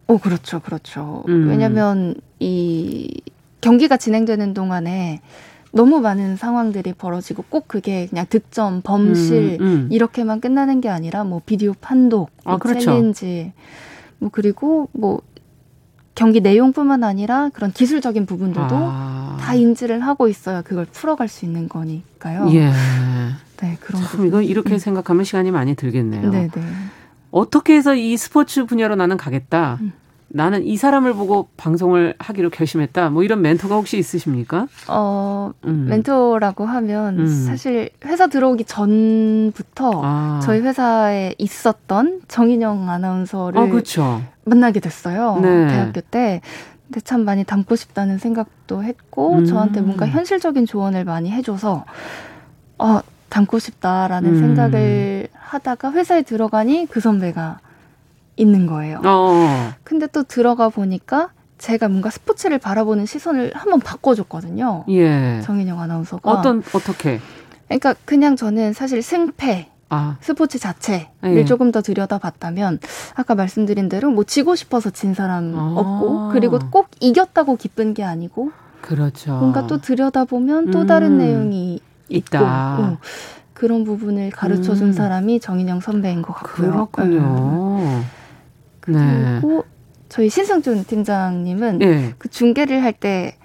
[0.08, 1.24] 오 그렇죠, 그렇죠.
[1.30, 1.48] 음.
[1.50, 3.22] 왜냐하면 이
[3.62, 5.22] 경기가 진행되는 동안에
[5.74, 9.88] 너무 많은 상황들이 벌어지고 꼭 그게 그냥 득점, 범실 음, 음.
[9.92, 12.80] 이렇게만 끝나는 게 아니라 뭐 비디오 판독, 아, 뭐 그렇죠.
[12.80, 13.54] 챌린지,
[14.20, 15.22] 뭐 그리고 뭐
[16.14, 19.38] 경기 내용뿐만 아니라 그런 기술적인 부분들도 아.
[19.42, 22.50] 다 인지를 하고 있어야 그걸 풀어갈 수 있는 거니까요.
[22.52, 22.72] 예.
[23.58, 24.78] 네, 그런 참 이건 이렇게 음.
[24.78, 26.30] 생각하면 시간이 많이 들겠네요.
[26.30, 26.62] 네, 네.
[27.32, 29.80] 어떻게 해서 이 스포츠 분야로 나는 가겠다.
[29.82, 29.92] 음.
[30.36, 33.12] 나는 이 사람을 보고 방송을 하기로 결심했다.
[33.12, 34.68] 뭐 이런 멘토가 혹시 있으십니까?
[34.90, 35.86] 어, 음.
[35.88, 37.28] 멘토라고 하면 음.
[37.28, 40.40] 사실 회사 들어오기 전부터 아.
[40.44, 44.24] 저희 회사에 있었던 정인영 아나운서를 어, 그렇죠.
[44.46, 45.40] 만나게 됐어요.
[45.40, 45.68] 네.
[45.68, 46.42] 대학교 때.
[46.88, 49.46] 근데 참 많이 닮고 싶다는 생각도 했고 음.
[49.46, 51.86] 저한테 뭔가 현실적인 조언을 많이 해줘서
[52.80, 54.40] 어, 닮고 싶다라는 음.
[54.40, 57.60] 생각을 하다가 회사에 들어가니 그 선배가
[58.36, 59.02] 있는 거예요.
[59.06, 59.74] 어.
[59.84, 64.86] 근데 또 들어가 보니까 제가 뭔가 스포츠를 바라보는 시선을 한번 바꿔줬거든요.
[64.90, 65.40] 예.
[65.44, 66.30] 정인영 아나운서가.
[66.30, 67.20] 어떤, 어떻게?
[67.68, 70.18] 그러니까 그냥 저는 사실 승패, 아.
[70.20, 71.46] 스포츠 자체를 예.
[71.46, 72.80] 조금 더 들여다봤다면
[73.16, 75.74] 아까 말씀드린 대로 뭐 지고 싶어서 진 사람 아.
[75.78, 79.38] 없고 그리고 꼭 이겼다고 기쁜 게 아니고 그렇죠.
[79.38, 81.18] 뭔가 또 들여다보면 또 다른 음.
[81.20, 81.80] 내용이
[82.10, 82.40] 있다.
[82.40, 82.98] 있고, 어.
[83.54, 84.94] 그런 부분을 가르쳐 준 음.
[84.94, 86.72] 사람이 정인영 선배인 것 같고요.
[86.72, 87.78] 그렇군요.
[87.80, 88.04] 네.
[88.86, 89.66] 그리고
[90.10, 92.14] 저희 신승준 팀장님은 네.
[92.18, 93.36] 그 중계를 할 때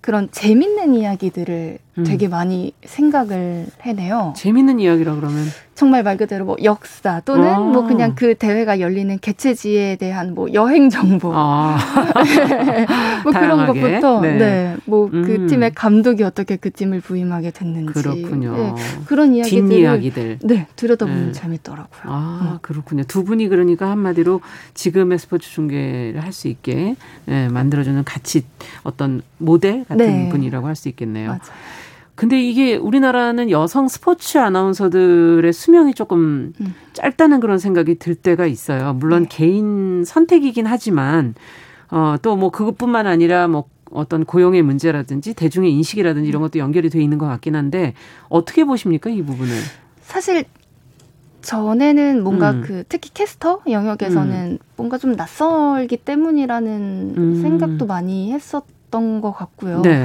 [0.00, 2.04] 그런 재밌는 이야기들을 음.
[2.04, 4.34] 되게 많이 생각을 해내요.
[4.36, 7.58] 재밌는 이야기라 그러면 정말 말 그대로 뭐 역사 또는 아.
[7.58, 11.76] 뭐 그냥 그 대회가 열리는 개최지에 대한 뭐 여행 정보 아.
[13.22, 15.36] 뭐 그런 것부터 네, 뭐그 네.
[15.36, 15.46] 음.
[15.46, 18.56] 팀의 감독이 어떻게 그 팀을 부임하게 됐는지 그렇군요.
[18.56, 18.74] 네,
[19.06, 20.38] 그런 이야기들을 뒷이야기들.
[20.44, 21.32] 네 들여다보면 네.
[21.32, 22.02] 재밌더라고요.
[22.04, 22.58] 아 음.
[22.62, 23.04] 그렇군요.
[23.04, 24.40] 두 분이 그러니까 한마디로
[24.74, 28.44] 지금의 스포츠 중계를 할 수 있게 네, 만들어주는 같이
[28.82, 30.28] 어떤 모델 같은 네.
[30.28, 31.28] 분이라고 할 수 있겠네요.
[31.28, 31.40] 맞아요.
[32.16, 36.74] 근데 이게 우리나라는 여성 스포츠 아나운서들의 수명이 조금 음.
[36.94, 38.94] 짧다는 그런 생각이 들 때가 있어요.
[38.94, 39.28] 물론 네.
[39.30, 41.34] 개인 선택이긴 하지만
[41.90, 47.00] 어 또 뭐 그것뿐만 아니라 뭐 어떤 고용의 문제라든지 대중의 인식이라든지 이런 것도 연결이 돼
[47.02, 47.94] 있는 것 같긴 한데
[48.28, 49.54] 어떻게 보십니까 이 부분을?
[50.02, 50.44] 사실
[51.42, 52.62] 전에는 뭔가 음.
[52.66, 54.58] 그 특히 캐스터 영역에서는 음.
[54.76, 57.42] 뭔가 좀 낯설기 때문이라는 음.
[57.42, 59.82] 생각도 많이 했었던 것 같고요.
[59.82, 60.04] 네.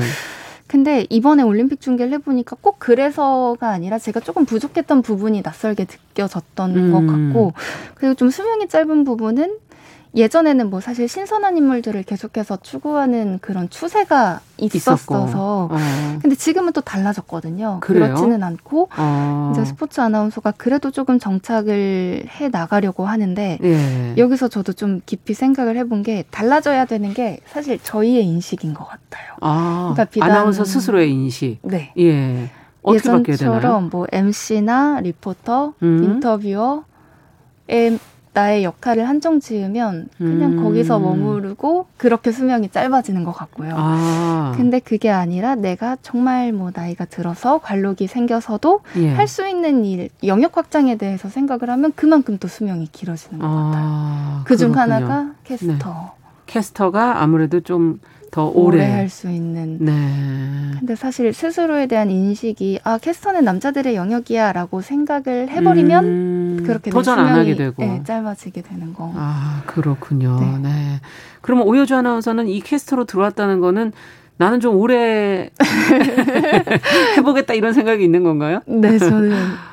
[0.72, 6.91] 근데 이번에 올림픽 중계를 해보니까 꼭 그래서가 아니라 제가 조금 부족했던 부분이 낯설게 느껴졌던 음.
[6.93, 7.51] 것 같고
[7.95, 9.57] 그리고 좀 수명이 짧은 부분은
[10.14, 15.78] 예전에는 뭐 사실 신선한 인물들을 계속해서 추구하는 그런 추세가 있었어서 어.
[16.22, 17.80] 근데 지금은 또 달라졌거든요.
[17.82, 18.07] 그래요?
[18.07, 19.51] 그렇지는 않고 어.
[19.53, 24.14] 이제 스포츠 아나운서가 그래도 조금 정착을 해 나가려고 하는데 예.
[24.18, 29.36] 여기서 저도 좀 깊이 생각을 해본 게 달라져야 되는 게 사실 저희의 인식인 것 같아요.
[29.39, 31.59] 아, 그러니까 비단 아나운서 스스로의 인식.
[31.64, 31.93] 네.
[31.97, 32.51] 예.
[32.88, 36.03] 예전처럼 뭐 MC나 리포터, 음.
[36.03, 36.84] 인터뷰어
[38.34, 40.63] 나의 역할을 한정 지으면 그냥 음.
[40.63, 43.73] 거기서 머무르고 그렇게 수명이 짧아지는 것 같고요.
[43.75, 44.53] 아.
[44.55, 49.13] 근데 그게 아니라 내가 정말 뭐 나이가 들어서 관록이 생겨서도 예.
[49.13, 53.49] 할수 있는 일, 영역 확장에 대해서 생각을 하면 그만큼 또 수명이 길어지는 것 아.
[53.49, 54.43] 같아요.
[54.45, 55.73] 그중 하나가 캐스터.
[55.73, 56.21] 네.
[56.45, 57.99] 캐스터가 아무래도 좀
[58.32, 59.77] 더 오래, 오래 할 수 있는.
[59.79, 59.91] 네.
[60.79, 67.38] 근데 사실 스스로에 대한 인식이 아 캐스터는 남자들의 영역이야라고 생각을 해버리면 음, 그렇게 도전 안
[67.38, 69.11] 하게 되고 네, 짧아지게 되는 거.
[69.15, 70.39] 아 그렇군요.
[70.39, 70.57] 네.
[70.69, 71.01] 네.
[71.41, 73.91] 그러면 오효주 아나운서는 이 캐스터로 들어왔다는 거는
[74.41, 75.51] 나는 좀 오래
[77.17, 78.61] 해보겠다 이런 생각이 있는 건가요?
[78.65, 79.31] 네, 저는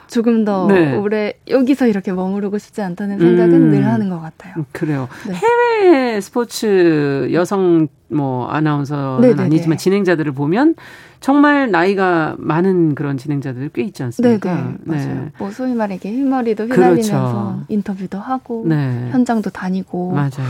[0.09, 0.95] 조금 더 네.
[0.95, 4.53] 오래 여기서 이렇게 머무르고 싶지 않다는 생각은 음, 늘 하는 것 같아요.
[4.59, 5.09] 음, 그래요.
[5.27, 5.35] 네.
[5.35, 9.43] 해외 스포츠 여성 뭐 아나운서는 네네네.
[9.43, 10.75] 아니지만 진행자들을 보면
[11.21, 14.55] 정말 나이가 많은 그런 진행자들 꽤 있지 않습니까?
[14.55, 15.07] 네네, 네.
[15.07, 15.29] 맞아요.
[15.39, 17.65] 뭐 소위 말하게 흰머리도 휘날리면서 그렇죠.
[17.69, 19.09] 인터뷰도 하고 네.
[19.13, 20.47] 현장도 다니고 맞아요.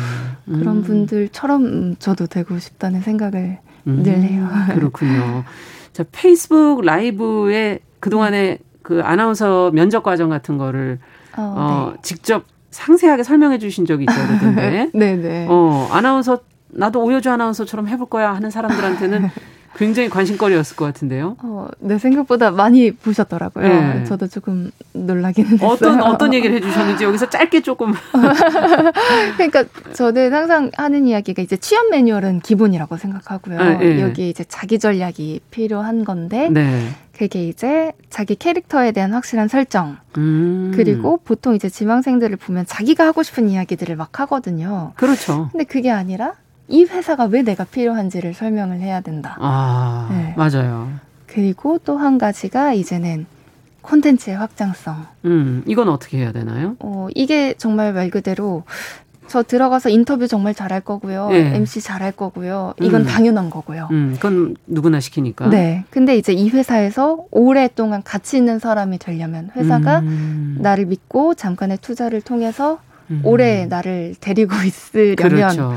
[0.49, 0.59] 음.
[0.59, 4.49] 그런 분들처럼 저도 되고 싶다는 생각을 음, 늘 해요.
[4.75, 5.45] 그렇군요.
[5.93, 10.99] 자 페이스북 라이브에 그 동안에 그 아나운서 면접 과정 같은 거를
[11.37, 11.99] 어, 어 네.
[12.03, 14.91] 직접 상세하게 설명해 주신 적이 그러던데.
[14.95, 15.47] 네네.
[15.49, 19.31] 어, 아나운서 나도 오효주 아나운서처럼 해볼 거야 하는 사람들한테는
[19.79, 21.37] 굉장히 관심거리였을 것 같은데요.
[21.41, 23.69] 어, 내 생각보다 많이 보셨더라고요.
[23.69, 24.05] 네.
[24.05, 25.71] 저도 조금 놀라기는 했어요.
[25.71, 27.95] 어떤 어떤 얘기를 해주셨는지 여기서 짧게 조금.
[29.37, 33.61] 그러니까 저는 항상 하는 이야기가 이제 취업 매뉴얼은 기본이라고 생각하고요.
[33.61, 34.01] 아, 네.
[34.01, 36.89] 여기 이제 자기 전략이 필요한 건데 네.
[37.17, 39.97] 그게 이제 자기 캐릭터에 대한 확실한 설정.
[40.17, 40.73] 음.
[40.75, 44.93] 그리고 보통 이제 지망생들을 보면 자기가 하고 싶은 이야기들을 막 하거든요.
[44.97, 45.49] 그렇죠.
[45.53, 46.35] 근데 그게 아니라
[46.69, 49.37] 이 회사가 왜 내가 필요한지를 설명을 해야 된다.
[49.41, 50.35] 아, 네.
[50.37, 50.91] 맞아요.
[51.27, 53.27] 그리고 또 한 가지가 이제는
[53.83, 55.07] 콘텐츠의 확장성.
[55.25, 56.77] 음, 이건 어떻게 해야 되나요?
[56.81, 58.65] 어, 이게 정말 말 그대로
[59.29, 61.29] 저 들어가서 인터뷰 정말 잘할 거고요.
[61.31, 61.55] 네.
[61.57, 62.75] MC 잘할 거고요.
[62.81, 63.07] 이건 음.
[63.07, 63.89] 당연한 거고요.
[63.91, 65.49] 음, 그건 누구나 시키니까.
[65.49, 65.85] 네.
[65.91, 70.59] 근데 이제 이 회사에서 오랫동안 가치 있는 사람이 되려면 회사가 음.
[70.61, 72.79] 나를 믿고 잠깐의 투자를 통해서
[73.11, 73.21] 음.
[73.25, 75.75] 오래 나를 데리고 있으려면 그렇죠.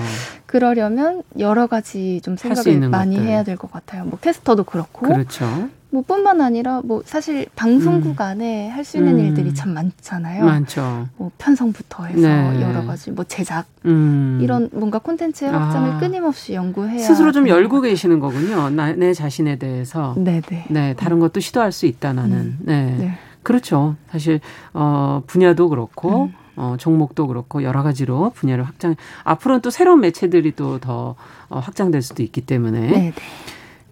[0.52, 3.28] 그러려면 여러 가지 좀 생각을 많이 것들.
[3.28, 4.04] 해야 될 것 같아요.
[4.06, 5.08] 뭐 캐스터도 그렇고.
[5.08, 5.46] 그렇죠.
[5.94, 8.26] 뭐 뿐만 아니라 뭐 사실 방송국 음.
[8.26, 9.20] 안에 할 수 있는 음.
[9.20, 10.44] 일들이 참 많잖아요.
[10.46, 11.08] 많죠.
[11.18, 12.62] 뭐 편성부터 해서 네.
[12.62, 14.40] 여러 가지 뭐 제작 음.
[14.42, 15.98] 이런 뭔가 콘텐츠의 확장을 아.
[16.00, 18.70] 끊임없이 연구해야 스스로 좀 열고 계시는 거군요.
[18.70, 20.14] 나, 내 자신에 대해서.
[20.18, 20.42] 네네.
[20.50, 20.66] 네.
[20.70, 22.38] 네 다른 것도 시도할 수 있다 나는.
[22.38, 22.60] 음.
[22.62, 22.96] 네.
[22.98, 23.12] 네.
[23.44, 23.96] 그렇죠.
[24.12, 24.40] 사실
[24.74, 26.34] 어 분야도 그렇고 음.
[26.56, 28.96] 어, 종목도 그렇고 여러 가지로 분야를 확장.
[29.24, 31.16] 앞으로는 또 새로운 매체들이 또 더
[31.50, 32.80] 어, 확장될 수도 있기 때문에.
[32.80, 33.14] 네네.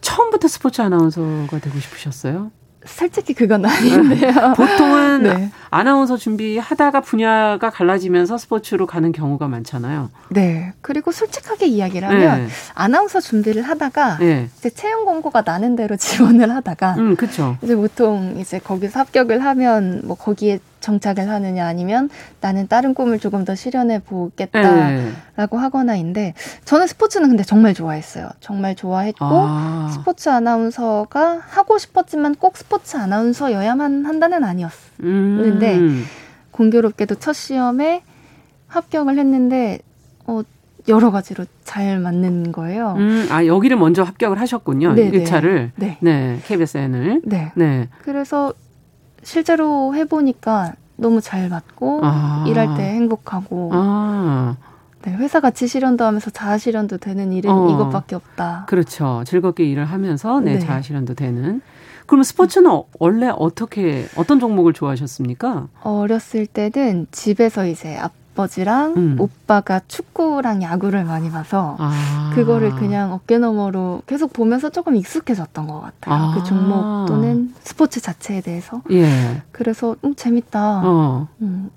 [0.01, 2.51] 처음부터 스포츠 아나운서가 되고 싶으셨어요?
[2.85, 4.53] 솔직히 그건 아닌데요.
[4.55, 5.51] 보통은 네.
[5.69, 10.09] 아나운서 준비하다가 분야가 갈라지면서 스포츠로 가는 경우가 많잖아요.
[10.29, 10.71] 네.
[10.79, 12.47] 그리고 솔직하게 이야기를 하면 네.
[12.75, 14.49] 아나운서 준비를 하다가 네.
[14.57, 17.57] 이제 채용 공고가 나는 대로 지원을 하다가 음, 그렇죠.
[17.61, 22.09] 이제 보통 이제 거기서 합격을 하면 뭐 거기에 정착을 하느냐 아니면
[22.41, 25.61] 나는 다른 꿈을 조금 더 실현해 보겠다라고 네.
[25.61, 26.33] 하거나인데
[26.65, 28.29] 저는 스포츠는 근데 정말 좋아했어요.
[28.39, 29.89] 정말 좋아했고 아.
[29.93, 36.05] 스포츠 아나운서가 하고 싶었지만 꼭 스포츠 아나운서여야만 한다는 아니었는데 음.
[36.51, 38.03] 공교롭게도 첫 시험에
[38.67, 39.79] 합격을 했는데
[40.25, 40.41] 어
[40.87, 42.95] 여러 가지로 잘 맞는 거예요.
[42.97, 44.93] 음, 아, 여기를 먼저 합격을 하셨군요.
[44.93, 45.23] 네네.
[45.23, 45.71] 1차를.
[45.75, 45.97] 네.
[46.01, 46.39] 네.
[46.45, 47.21] KBSN을.
[47.25, 47.51] 네.
[47.55, 47.87] 네.
[48.01, 48.53] 그래서
[49.23, 52.45] 실제로 해보니까 너무 잘 맞고 아.
[52.47, 54.57] 일할 때 행복하고 아.
[55.03, 57.69] 네, 회사 같이 실현도 하면서 자아 실현도 되는 일은 어.
[57.69, 58.65] 이것밖에 없다.
[58.67, 59.23] 그렇죠.
[59.25, 60.59] 즐겁게 일을 하면서 네, 네.
[60.59, 61.61] 자아 실현도 되는.
[62.05, 62.81] 그러면 스포츠는 음.
[62.99, 65.67] 원래 어떻게 어떤 종목을 좋아하셨습니까?
[65.83, 69.15] 어렸을 때는 집에서 이제 앞 아버지랑 음.
[69.19, 72.31] 오빠가 축구랑 야구를 많이 봐서 아.
[72.33, 76.15] 그거를 그냥 어깨너머로 계속 보면서 조금 익숙해졌던 것 같아요.
[76.15, 76.33] 아.
[76.35, 78.81] 그 종목 또는 스포츠 자체에 대해서.
[78.91, 79.41] 예.
[79.51, 80.81] 그래서 음, 재밌다.
[80.85, 81.27] 어.
[81.41, 81.69] 음.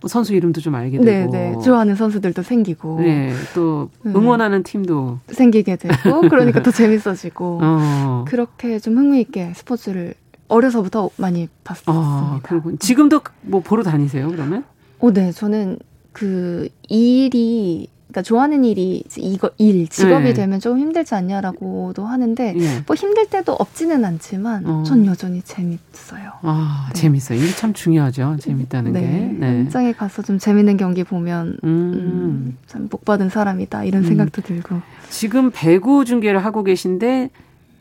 [0.00, 1.60] 뭐 선수 이름도 좀 알게 되고, 네네.
[1.62, 4.14] 좋아하는 선수들도 생기고, 네, 또 음.
[4.14, 4.62] 응원하는 음.
[4.62, 8.24] 팀도 생기게 되고, 그러니까 더 재밌어지고, 어.
[8.28, 10.12] 그렇게 좀 흥미 있게 스포츠를
[10.48, 11.90] 어려서부터 많이 봤었습니다.
[11.92, 12.40] 아,
[12.80, 14.28] 지금도 뭐 보러 다니세요?
[14.28, 14.64] 그러면?
[15.00, 15.78] 오, 네, 저는
[16.14, 20.34] 그 일이 그러니까 좋아하는 일이 이거 일 직업이 네.
[20.34, 22.82] 되면 조금 힘들지 않냐라고도 하는데 네.
[22.86, 24.82] 뭐 힘들 때도 없지는 않지만 어.
[24.84, 26.30] 전 여전히 재밌어요.
[26.42, 27.00] 아 네.
[27.00, 27.40] 재밌어요.
[27.40, 28.36] 일 참 중요하죠.
[28.40, 29.00] 재밌다는 네.
[29.00, 29.06] 게.
[29.06, 29.46] 네.
[29.64, 31.68] 현장에 가서 좀 재밌는 경기 보면 음.
[31.68, 34.08] 음, 참복 받은 사람이다 이런 음.
[34.08, 34.80] 생각도 들고.
[35.10, 37.30] 지금 배구 중계를 하고 계신데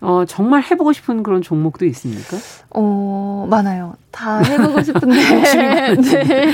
[0.04, 2.38] 어, 정말 해보고 싶은 그런 종목도 있습니까?
[2.72, 3.96] 어, 많아요.
[4.12, 5.16] 다 해보고 싶은데.
[5.96, 6.54] 네.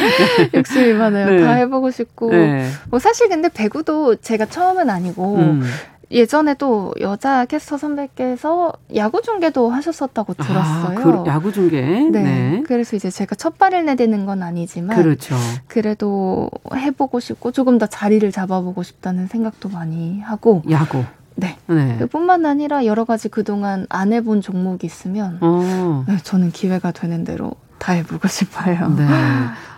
[0.53, 1.29] 욕심이 많아요.
[1.29, 1.41] 네.
[1.43, 2.29] 다 해보고 싶고.
[2.29, 2.69] 네.
[2.91, 5.63] 뭐 사실 근데 배구도 제가 처음은 아니고, 음.
[6.11, 10.99] 예전에도 여자 캐스터 선배께서 야구 중계도 하셨었다고 아, 들었어요.
[10.99, 11.81] 아, 그 야구 중계.
[11.81, 12.09] 네.
[12.09, 12.63] 네.
[12.65, 15.35] 그래서 이제 제가 첫 발을 내딛는 건 아니지만 그렇죠.
[15.67, 20.63] 그래도 해보고 싶고 조금 더 자리를 잡아보고 싶다는 생각도 많이 하고.
[20.69, 21.03] 야구.
[21.39, 21.57] 네.
[21.67, 21.97] 네.
[21.99, 26.03] 그뿐만 아니라 여러 가지 그동안 안 해본 종목이 있으면 어.
[26.07, 28.89] 네, 저는 기회가 되는 대로 다 해보고 싶어요.
[28.89, 29.07] 네.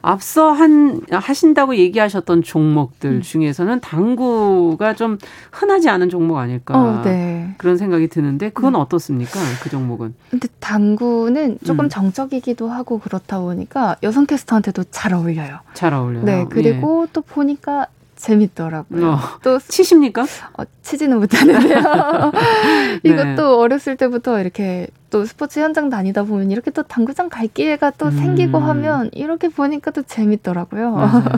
[0.02, 3.22] 앞서 한 하신다고 얘기하셨던 종목들 음.
[3.22, 5.20] 중에서는 당구가 좀
[5.52, 7.54] 흔하지 않은 종목 아닐까 어, 네.
[7.60, 8.80] 그런 생각이 드는데 그건 음.
[8.80, 9.40] 어떻습니까?
[9.62, 10.16] 그 종목은?
[10.32, 11.90] 근데 당구는 조금 음.
[11.90, 15.60] 정적이기도 하고 그렇다 보니까 여성 캐스터한테도 잘 어울려요.
[15.76, 16.26] 잘 어울려요.
[16.26, 16.46] 네.
[16.50, 17.12] 그리고 예.
[17.14, 17.86] 또 보니까
[18.22, 19.08] 재밌더라고요.
[19.08, 19.20] 어.
[19.44, 20.24] 또 치십니까?
[20.58, 22.32] 어, 치지는 못하는데요.
[23.04, 23.10] 네.
[23.10, 28.06] 이것도 어렸을 때부터 이렇게 또 스포츠 현장 다니다 보면 이렇게 또 당구장 갈 기회가 또
[28.06, 28.12] 음.
[28.12, 30.96] 생기고 하면 이렇게 보니까 또 재밌더라고요.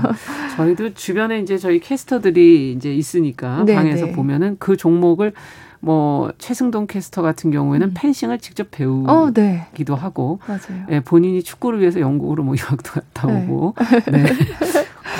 [0.58, 4.12] 저희도 주변에 이제 저희 캐스터들이 이제 있으니까 네, 방에서 네.
[4.12, 5.34] 보면은 그 종목을
[5.80, 7.94] 뭐 최승동 캐스터 같은 경우에는 음.
[7.94, 9.68] 펜싱을 직접 배우기도 어, 네.
[9.90, 10.86] 하고 맞아요.
[10.92, 13.46] 예, 본인이 축구를 위해서 영국으로 뭐 유학도 갔다 네.
[13.46, 13.76] 오고
[14.12, 14.24] 네.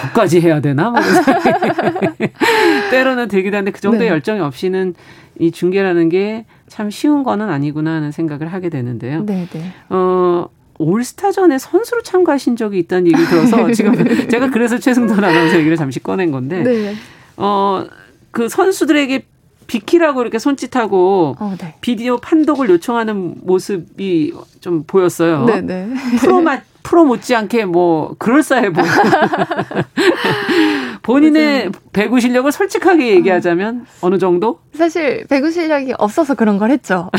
[0.08, 0.90] 그까지 해야 되나?
[0.92, 1.02] 뭐
[2.92, 4.08] 때로는 들기도 하는데 그 정도의 네.
[4.10, 4.94] 열정이 없이는
[5.40, 9.24] 이 중계라는 게 참 쉬운 거는 아니구나 하는 생각을 하게 되는데요.
[9.28, 9.72] 네, 네.
[9.90, 10.48] 어,
[10.80, 13.94] 올스타전에 선수로 참가하신 적이 있다는 얘기를 들어서 지금
[14.28, 16.96] 제가 그래서 최승돈 아나운서 얘기를 잠시 꺼낸 건데 네.
[17.38, 17.86] 어,
[18.32, 19.24] 그 선수들에게
[19.68, 21.76] 비키라고 이렇게 손짓하고 어, 네.
[21.82, 25.46] 비디오 판독을 요청하는 모습이 좀 보였어요.
[25.46, 25.88] 네, 네.
[26.22, 28.86] 프로맛 프로 못지않게 뭐 그럴싸해 보여.
[31.02, 34.10] 본인의 배구 실력을 솔직하게 얘기하자면 어.
[34.10, 34.60] 느 정도?
[34.74, 37.10] 사실 배구 실력이 없어서 그런 걸 했죠.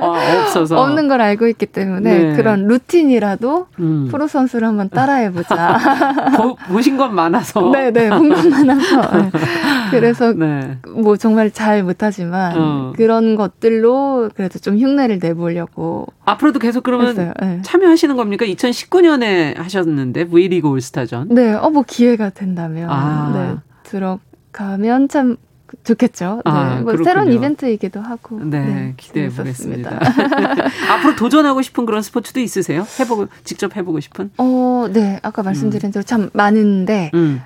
[0.00, 2.36] 아, 없어서 없는 걸 알고 있기 때문에 네.
[2.36, 4.08] 그런 루틴이라도 음.
[4.10, 5.78] 프로 선수를 한번 따라해 보자.
[6.68, 7.60] 보신 건 많아서.
[7.72, 9.00] 네, 네, 본 건 많아서.
[9.18, 9.30] 네.
[9.90, 10.78] 그래서 네.
[10.94, 12.92] 뭐 정말 잘 못하지만 어.
[12.96, 16.06] 그런 것들로 그래도 좀 흉내를 내보려고.
[16.26, 17.60] 앞으로도 계속 그러면 네.
[17.62, 18.44] 참여하시는 겁니까?
[18.46, 21.28] 2019년에 하셨는데 V리그 올스타전.
[21.30, 23.32] 네, 어 뭐 기회가 된다면 아.
[23.34, 23.56] 네,
[23.92, 25.36] 들어가면 참
[25.84, 26.42] 좋겠죠.
[26.44, 26.50] 네.
[26.50, 28.38] 아, 뭐 새로운 이벤트이기도 하고.
[28.40, 30.00] 네, 네 기대해 보겠습니다.
[30.90, 32.84] 앞으로 도전하고 싶은 그런 스포츠도 있으세요?
[33.00, 34.30] 해보고 직접 해보고 싶은?
[34.38, 35.18] 어, 네.
[35.22, 35.92] 아까 말씀드린 음.
[35.92, 37.40] 대로 참 많은데 음.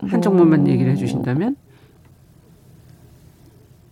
[0.00, 0.20] 한 뭐...
[0.20, 1.56] 종목만 얘기를 해주신다면?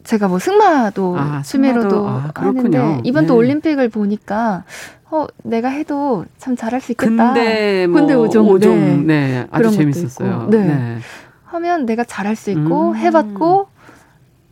[0.04, 3.26] 제가 뭐 승마도 아, 취미로도 아, 하는데 이번 네.
[3.26, 4.62] 또 올림픽을 보니까
[5.10, 7.10] 어 내가 해도 참 잘할 수 있겠다.
[7.10, 9.28] 근데 뭐 근데 오종, 오종 네.
[9.28, 9.46] 네.
[9.50, 10.46] 아주 재밌었어요.
[10.48, 10.98] 네.
[11.46, 11.50] 네.
[11.50, 12.96] 하면 내가 잘할 수 있고 음.
[12.96, 13.68] 해봤고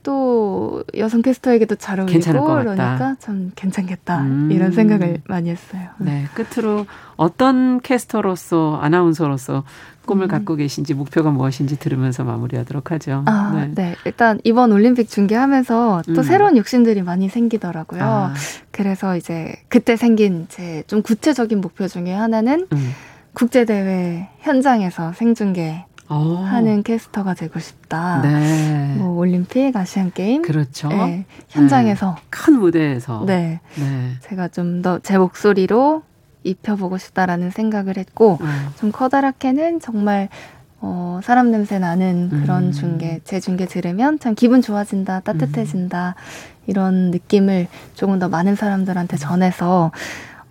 [0.02, 4.50] 또 여성 캐스터에게도 잘 어울리고 그러니까 참 괜찮겠다 음.
[4.52, 5.88] 이런 생각을 많이 했어요.
[5.98, 6.84] 네, 끝으로
[7.16, 9.64] 어떤 캐스터로서 아나운서로서
[10.04, 10.28] 꿈을 음.
[10.28, 13.22] 갖고 계신지 목표가 무엇인지 들으면서 마무리하도록 하죠.
[13.24, 13.70] 아, 네.
[13.74, 13.96] 네.
[14.04, 16.22] 일단 이번 올림픽 중계하면서 또 음.
[16.22, 18.02] 새로운 욕심들이 많이 생기더라고요.
[18.04, 18.34] 아.
[18.70, 22.90] 그래서 이제 그때 생긴 제 좀 구체적인 목표 중에 하나는 음.
[23.32, 26.14] 국제 대회 현장에서 생중계 오.
[26.14, 26.36] 어.
[26.44, 28.20] 하는 캐스터가 되고 싶다.
[28.22, 28.94] 네.
[28.98, 30.88] 뭐 올림픽, 아시안 게임, 그렇죠.
[30.88, 32.22] 네, 현장에서 네.
[32.30, 33.24] 큰 무대에서.
[33.26, 33.60] 네.
[33.76, 34.12] 네.
[34.20, 36.02] 제가 좀 더 제 목소리로
[36.44, 38.68] 입혀보고 싶다라는 생각을 했고 음.
[38.76, 40.28] 좀 커다랗게는 정말
[40.86, 42.72] 어, 사람 냄새 나는 그런 음.
[42.72, 46.64] 중계, 제 중계 들으면 참 기분 좋아진다, 따뜻해진다, 음.
[46.66, 49.92] 이런 느낌을 조금 더 많은 사람들한테 전해서,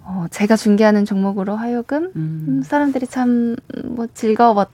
[0.01, 2.45] 어, 제가 중계하는 종목으로 하여금, 음.
[2.47, 4.71] 음 사람들이 참, 뭐, 즐거웠다.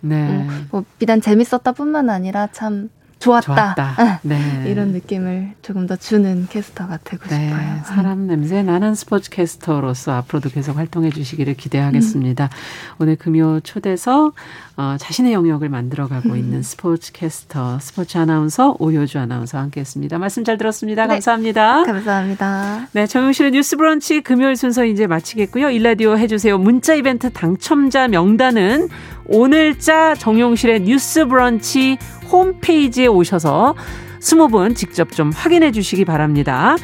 [0.00, 0.28] 네.
[0.28, 2.88] 음, 뭐, 비단 재밌었다 뿐만 아니라 참,
[3.26, 3.74] 좋았다.
[3.74, 4.20] 좋았다.
[4.22, 4.64] 네.
[4.66, 7.48] 이런 느낌을 조금 더 주는 캐스터가 되고 네.
[7.48, 7.80] 싶어요.
[7.84, 12.44] 사람 냄새 나는 스포츠 캐스터로서 앞으로도 계속 활동해 주시기를 기대하겠습니다.
[12.44, 12.96] 음.
[12.98, 14.34] 오늘 금요 초대석
[14.78, 16.36] 어, 자신의 영역을 만들어가고 음.
[16.36, 20.18] 있는 스포츠 캐스터, 스포츠 아나운서 오효주 아나운서와 함께했습니다.
[20.18, 21.06] 말씀 잘 들었습니다.
[21.06, 21.14] 네.
[21.14, 21.84] 감사합니다.
[21.84, 22.88] 감사합니다.
[22.92, 25.70] 네, 정용실의 뉴스브런치 금요일 순서 이제 마치겠고요.
[25.70, 26.58] 일라디오 해주세요.
[26.58, 28.88] 문자 이벤트 당첨자 명단은
[29.28, 31.98] 오늘자 정용실의 뉴스브런치
[32.30, 33.74] 홈페이지에 오셔서
[34.20, 36.76] 스무 분 직접 좀 확인해 주시기 바랍니다.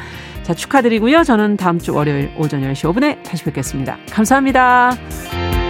[0.43, 1.23] 자, 축하드리고요.
[1.23, 3.97] 저는 다음 주 월요일 오전 10시 5분에 다시 뵙겠습니다.
[4.11, 5.62] 감사합니다.